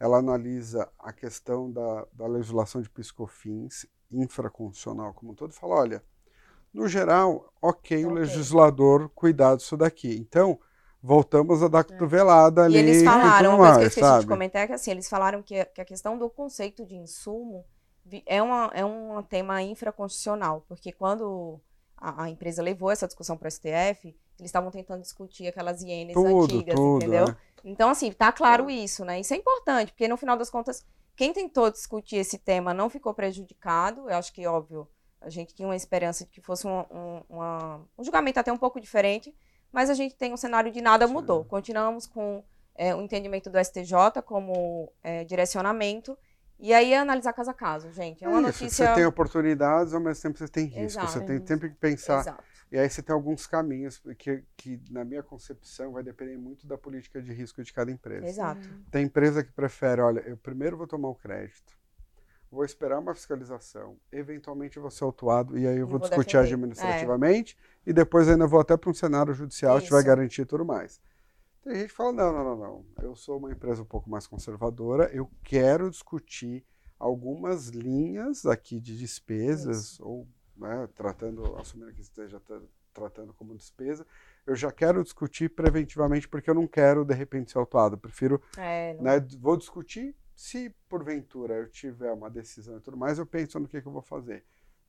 ela 0.00 0.18
analisa 0.18 0.90
a 0.98 1.12
questão 1.12 1.70
da, 1.70 2.06
da 2.12 2.26
legislação 2.26 2.82
de 2.82 2.90
piscofins 2.90 3.86
infraconstitucional 4.10 5.14
como 5.14 5.32
um 5.32 5.34
todo, 5.34 5.52
e 5.52 5.54
fala, 5.54 5.76
olha, 5.76 6.02
no 6.72 6.88
geral, 6.88 7.52
ok, 7.60 8.04
o 8.04 8.10
legislador 8.10 9.08
cuidar 9.14 9.56
disso 9.56 9.76
daqui. 9.76 10.16
Então, 10.16 10.58
voltamos 11.02 11.62
a 11.62 11.68
dar 11.68 11.80
é. 11.80 11.84
cotovelada 11.84 12.64
ali. 12.64 12.76
E 12.76 12.78
eles 12.78 13.02
falaram, 13.02 13.56
uma 13.56 13.58
coisa 13.58 13.78
que 13.78 13.84
eu 13.84 13.88
esqueci 13.88 14.06
sabe? 14.06 14.20
de 14.20 14.26
comentar 14.26 14.62
é 14.62 14.66
que 14.66 14.72
assim, 14.72 14.90
eles 14.90 15.08
falaram 15.08 15.42
que, 15.42 15.64
que 15.66 15.80
a 15.80 15.84
questão 15.84 16.18
do 16.18 16.28
conceito 16.28 16.84
de 16.84 16.94
insumo 16.94 17.64
é, 18.26 18.42
uma, 18.42 18.70
é 18.74 18.84
um 18.84 19.22
tema 19.22 19.62
infraconstitucional, 19.62 20.64
porque 20.68 20.92
quando 20.92 21.60
a, 21.96 22.24
a 22.24 22.30
empresa 22.30 22.62
levou 22.62 22.90
essa 22.90 23.06
discussão 23.06 23.36
para 23.36 23.48
o 23.48 23.50
STF, 23.50 24.14
eles 24.38 24.48
estavam 24.48 24.70
tentando 24.70 25.02
discutir 25.02 25.48
aquelas 25.48 25.82
ienes 25.82 26.14
tudo, 26.14 26.44
antigas, 26.44 26.74
tudo, 26.74 26.96
entendeu? 26.96 27.28
É. 27.28 27.36
Então, 27.64 27.90
assim, 27.90 28.12
tá 28.12 28.30
claro 28.32 28.70
isso, 28.70 29.04
né? 29.04 29.20
Isso 29.20 29.34
é 29.34 29.36
importante, 29.36 29.92
porque 29.92 30.08
no 30.08 30.16
final 30.16 30.36
das 30.36 30.48
contas, 30.48 30.86
quem 31.16 31.32
tentou 31.32 31.70
discutir 31.70 32.16
esse 32.16 32.38
tema 32.38 32.72
não 32.72 32.88
ficou 32.88 33.12
prejudicado, 33.12 34.08
eu 34.08 34.16
acho 34.16 34.32
que, 34.32 34.46
óbvio, 34.46 34.88
a 35.20 35.30
gente 35.30 35.54
tinha 35.54 35.66
uma 35.66 35.76
esperança 35.76 36.24
de 36.24 36.30
que 36.30 36.40
fosse 36.40 36.66
um, 36.66 36.80
um, 36.90 37.22
uma, 37.28 37.80
um 37.96 38.04
julgamento 38.04 38.38
até 38.38 38.52
um 38.52 38.56
pouco 38.56 38.80
diferente, 38.80 39.34
mas 39.72 39.90
a 39.90 39.94
gente 39.94 40.14
tem 40.16 40.32
um 40.32 40.36
cenário 40.36 40.70
de 40.70 40.80
nada 40.80 41.06
mudou. 41.06 41.44
Continuamos 41.44 42.06
com 42.06 42.42
é, 42.74 42.94
o 42.94 43.02
entendimento 43.02 43.50
do 43.50 43.58
STJ 43.62 44.22
como 44.24 44.92
é, 45.02 45.24
direcionamento. 45.24 46.16
E 46.60 46.72
aí 46.72 46.92
é 46.92 46.98
analisar 46.98 47.32
caso 47.32 47.50
a 47.50 47.54
caso, 47.54 47.92
gente. 47.92 48.24
É 48.24 48.28
uma 48.28 48.38
Isso, 48.38 48.46
notícia. 48.46 48.86
Você 48.86 48.94
tem 48.94 49.06
oportunidades, 49.06 49.94
ao 49.94 50.00
mesmo 50.00 50.22
tempo 50.22 50.38
você 50.38 50.48
tem 50.48 50.64
risco. 50.64 51.00
Exato. 51.00 51.12
Você 51.12 51.20
tem 51.20 51.46
sempre 51.46 51.70
que 51.70 51.76
pensar. 51.76 52.20
Exato. 52.20 52.44
E 52.70 52.78
aí 52.78 52.88
você 52.88 53.00
tem 53.00 53.14
alguns 53.14 53.46
caminhos 53.46 54.02
que, 54.18 54.44
que, 54.56 54.80
na 54.90 55.04
minha 55.04 55.22
concepção, 55.22 55.92
vai 55.92 56.02
depender 56.02 56.36
muito 56.36 56.66
da 56.66 56.76
política 56.76 57.22
de 57.22 57.32
risco 57.32 57.62
de 57.62 57.72
cada 57.72 57.90
empresa. 57.90 58.26
Exato. 58.26 58.68
Tem 58.90 59.04
empresa 59.04 59.42
que 59.42 59.52
prefere, 59.52 60.02
olha, 60.02 60.20
eu 60.20 60.36
primeiro 60.36 60.76
vou 60.76 60.86
tomar 60.86 61.08
o 61.08 61.14
crédito 61.14 61.77
vou 62.50 62.64
esperar 62.64 62.98
uma 62.98 63.14
fiscalização, 63.14 63.96
eventualmente 64.10 64.78
vou 64.78 64.90
ser 64.90 65.04
autuado 65.04 65.58
e 65.58 65.66
aí 65.66 65.78
eu 65.78 65.86
vou, 65.86 65.98
vou 65.98 66.08
discutir 66.08 66.38
defender. 66.38 66.54
administrativamente 66.54 67.58
é. 67.86 67.90
e 67.90 67.92
depois 67.92 68.28
ainda 68.28 68.46
vou 68.46 68.60
até 68.60 68.76
para 68.76 68.90
um 68.90 68.94
cenário 68.94 69.34
judicial 69.34 69.76
Isso. 69.76 69.86
se 69.86 69.90
tiver 69.90 70.02
garantia 70.02 70.42
e 70.42 70.46
tudo 70.46 70.64
mais. 70.64 71.00
Tem 71.62 71.74
gente 71.74 71.88
que 71.88 71.94
fala, 71.94 72.12
não, 72.12 72.32
não, 72.32 72.44
não, 72.44 72.56
não, 72.56 72.84
eu 73.02 73.14
sou 73.14 73.36
uma 73.38 73.52
empresa 73.52 73.82
um 73.82 73.86
pouco 73.86 74.08
mais 74.08 74.26
conservadora, 74.26 75.10
eu 75.12 75.30
quero 75.42 75.90
discutir 75.90 76.64
algumas 76.98 77.68
linhas 77.68 78.46
aqui 78.46 78.80
de 78.80 78.96
despesas, 78.96 79.92
Isso. 79.92 80.04
ou 80.04 80.26
né, 80.56 80.88
tratando, 80.94 81.56
assumindo 81.56 81.92
que 81.92 82.00
esteja 82.00 82.40
tratando 82.92 83.32
como 83.32 83.54
despesa, 83.54 84.06
eu 84.46 84.56
já 84.56 84.72
quero 84.72 85.02
discutir 85.02 85.50
preventivamente 85.50 86.26
porque 86.26 86.50
eu 86.50 86.54
não 86.54 86.66
quero, 86.66 87.04
de 87.04 87.14
repente, 87.14 87.52
ser 87.52 87.58
autuado. 87.58 87.94
Eu 87.94 87.98
prefiro, 87.98 88.42
é, 88.56 88.94
não... 88.94 89.04
né, 89.04 89.26
vou 89.38 89.56
discutir, 89.56 90.16
se 90.38 90.72
porventura 90.88 91.54
eu 91.54 91.68
tiver 91.68 92.12
uma 92.12 92.30
decisão 92.30 92.76
e 92.76 92.80
tudo 92.80 92.96
mais, 92.96 93.18
eu 93.18 93.26
penso 93.26 93.58
no 93.58 93.66
que, 93.66 93.82
que 93.82 93.88
eu 93.88 93.90
vou 93.90 94.00
fazer. 94.00 94.44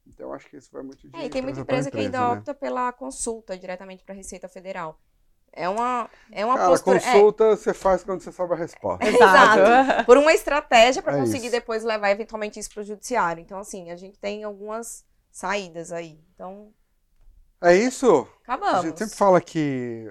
Então, 0.06 0.32
acho 0.32 0.48
que 0.48 0.56
isso 0.56 0.70
vai 0.72 0.84
muito 0.84 1.10
de 1.10 1.16
é, 1.16 1.26
e 1.26 1.30
tem 1.30 1.42
muita 1.42 1.62
empresa, 1.62 1.90
empresa, 1.90 1.92
que 1.92 1.98
ainda 1.98 2.20
né? 2.20 2.40
opta 2.40 2.54
pela 2.54 2.94
consulta 2.94 3.58
diretamente 3.58 4.04
para 4.04 4.14
a 4.14 4.16
Receita 4.16 4.48
Federal. 4.48 5.02
É 5.52 5.68
uma, 5.68 6.08
é 6.32 6.46
uma 6.46 6.56
Cara, 6.56 6.70
postura. 6.70 7.00
consulta 7.00 7.44
é... 7.46 7.56
você 7.56 7.74
faz 7.74 8.04
quando 8.04 8.22
você 8.22 8.32
sabe 8.32 8.54
a 8.54 8.58
resposta. 8.58 9.04
Exato. 9.10 10.06
Por 10.06 10.18
uma 10.20 10.32
estratégia 10.34 11.02
para 11.02 11.18
é 11.18 11.20
conseguir 11.20 11.48
isso. 11.48 11.52
depois 11.56 11.84
levar 11.84 12.12
eventualmente 12.12 12.60
isso 12.60 12.70
para 12.72 12.82
o 12.82 12.86
judiciário. 12.86 13.42
Então, 13.42 13.58
assim, 13.58 13.90
a 13.90 13.96
gente 13.96 14.20
tem 14.20 14.44
algumas 14.44 15.04
saídas 15.32 15.92
aí. 15.92 16.20
Então. 16.36 16.72
É 17.62 17.76
isso? 17.76 18.28
Acabamos. 18.44 18.86
A 18.86 18.88
gente 18.88 19.00
sempre 19.00 19.16
fala 19.16 19.42
que 19.42 20.06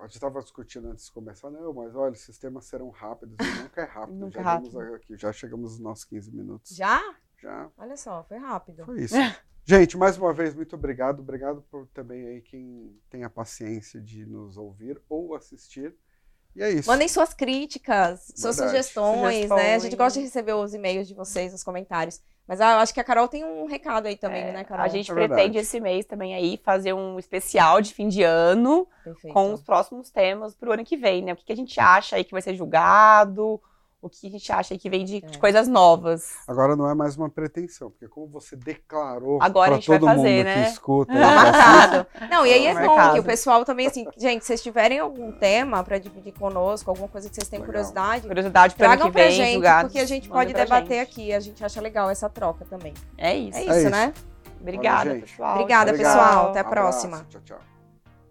a 0.00 0.06
gente 0.06 0.14
estava 0.14 0.40
discutindo 0.40 0.88
antes 0.88 1.06
de 1.06 1.12
começar, 1.12 1.50
não, 1.50 1.72
mas 1.72 1.94
olha, 1.94 2.12
os 2.12 2.20
sistemas 2.20 2.64
serão 2.64 2.90
rápidos. 2.90 3.36
E 3.40 3.62
nunca 3.62 3.82
é 3.82 3.84
rápido. 3.84 4.18
nunca 4.18 4.34
já, 4.34 4.40
é 4.40 4.44
rápido. 4.44 4.80
Aqui, 4.94 5.16
já 5.16 5.32
chegamos 5.32 5.72
nos 5.72 5.80
nossos 5.80 6.04
15 6.04 6.34
minutos. 6.34 6.74
Já? 6.74 7.00
Já. 7.40 7.70
Olha 7.76 7.96
só, 7.96 8.24
foi 8.24 8.38
rápido. 8.38 8.84
Foi 8.84 9.00
isso. 9.00 9.14
gente, 9.64 9.96
mais 9.96 10.16
uma 10.16 10.32
vez, 10.32 10.54
muito 10.54 10.74
obrigado. 10.74 11.20
Obrigado 11.20 11.62
por 11.70 11.86
também 11.88 12.26
aí 12.26 12.40
quem 12.40 12.96
tem 13.10 13.24
a 13.24 13.30
paciência 13.30 14.00
de 14.00 14.26
nos 14.26 14.56
ouvir 14.56 15.00
ou 15.08 15.34
assistir. 15.34 15.94
E 16.54 16.62
é 16.62 16.70
isso. 16.70 16.88
Mandem 16.88 17.08
suas 17.08 17.32
críticas, 17.32 18.32
suas 18.36 18.56
sugestões, 18.56 19.34
sugestões, 19.34 19.50
né? 19.50 19.74
A 19.74 19.78
gente 19.78 19.96
gosta 19.96 20.18
de 20.18 20.26
receber 20.26 20.52
os 20.52 20.74
e-mails 20.74 21.08
de 21.08 21.14
vocês, 21.14 21.54
os 21.54 21.64
comentários. 21.64 22.20
Mas 22.46 22.60
ah, 22.60 22.72
eu 22.72 22.78
acho 22.78 22.92
que 22.92 23.00
a 23.00 23.04
Carol 23.04 23.28
tem 23.28 23.44
um 23.44 23.66
recado 23.66 24.06
aí 24.06 24.16
também, 24.16 24.42
é, 24.42 24.52
né, 24.52 24.64
Carol? 24.64 24.84
A 24.84 24.88
gente 24.88 25.10
é 25.10 25.14
pretende 25.14 25.58
esse 25.58 25.80
mês 25.80 26.04
também 26.04 26.34
aí 26.34 26.60
fazer 26.62 26.92
um 26.92 27.18
especial 27.18 27.80
de 27.80 27.94
fim 27.94 28.08
de 28.08 28.22
ano 28.22 28.86
Perfeito. 29.04 29.32
com 29.32 29.52
os 29.52 29.62
próximos 29.62 30.10
temas 30.10 30.54
para 30.54 30.68
o 30.68 30.72
ano 30.72 30.84
que 30.84 30.96
vem, 30.96 31.22
né? 31.22 31.32
O 31.32 31.36
que, 31.36 31.44
que 31.44 31.52
a 31.52 31.56
gente 31.56 31.78
acha 31.78 32.16
aí 32.16 32.24
que 32.24 32.32
vai 32.32 32.42
ser 32.42 32.54
julgado, 32.54 33.60
o 34.02 34.10
que 34.10 34.26
a 34.26 34.30
gente 34.30 34.52
acha 34.52 34.76
que 34.76 34.90
vem 34.90 35.04
de, 35.04 35.18
é. 35.18 35.20
de, 35.20 35.38
coisas 35.38 35.68
novas. 35.68 36.34
Agora 36.48 36.74
não 36.74 36.90
é 36.90 36.94
mais 36.94 37.16
uma 37.16 37.30
pretensão, 37.30 37.88
porque 37.88 38.08
como 38.08 38.26
você 38.26 38.56
declarou 38.56 39.38
para 39.38 39.78
todo 39.78 40.06
fazer, 40.06 40.16
mundo 40.16 40.44
né? 40.44 40.64
que 40.66 40.70
escuta. 40.70 41.12
Marcado. 41.12 42.06
Não, 42.28 42.44
e 42.44 42.52
aí 42.52 42.66
é 42.66 42.74
bom 42.74 43.12
que 43.12 43.20
o 43.20 43.24
pessoal 43.24 43.64
também, 43.64 43.86
assim, 43.86 44.04
gente, 44.18 44.42
se 44.42 44.48
vocês 44.48 44.62
tiverem 44.62 44.98
algum 44.98 45.30
tema 45.30 45.84
para 45.84 45.98
dividir 45.98 46.32
conosco, 46.32 46.90
alguma 46.90 47.08
coisa 47.08 47.28
que 47.28 47.36
vocês 47.36 47.48
têm 47.48 47.60
legal. 47.60 47.72
curiosidade, 47.72 48.26
curiosidade 48.26 48.74
tragam 48.74 49.06
que 49.06 49.12
vem, 49.12 49.22
pra 49.22 49.30
gente, 49.30 49.54
julgados, 49.54 49.92
porque 49.92 50.02
a 50.02 50.06
gente 50.06 50.28
pode 50.28 50.52
debater 50.52 50.98
gente. 50.98 51.10
aqui, 51.10 51.32
a 51.32 51.40
gente 51.40 51.64
acha 51.64 51.80
legal 51.80 52.10
essa 52.10 52.28
troca 52.28 52.64
também. 52.64 52.92
É 53.16 53.36
isso. 53.36 53.56
É 53.56 53.62
isso, 53.62 53.86
é 53.86 53.90
né? 53.90 54.12
Obrigada, 54.60 55.14
pessoal. 55.14 55.54
Obrigada, 55.54 55.92
pessoal. 55.92 56.50
Até 56.50 56.60
a 56.60 56.64
próxima. 56.64 57.24
Tchau, 57.30 57.40
tchau. 57.44 57.71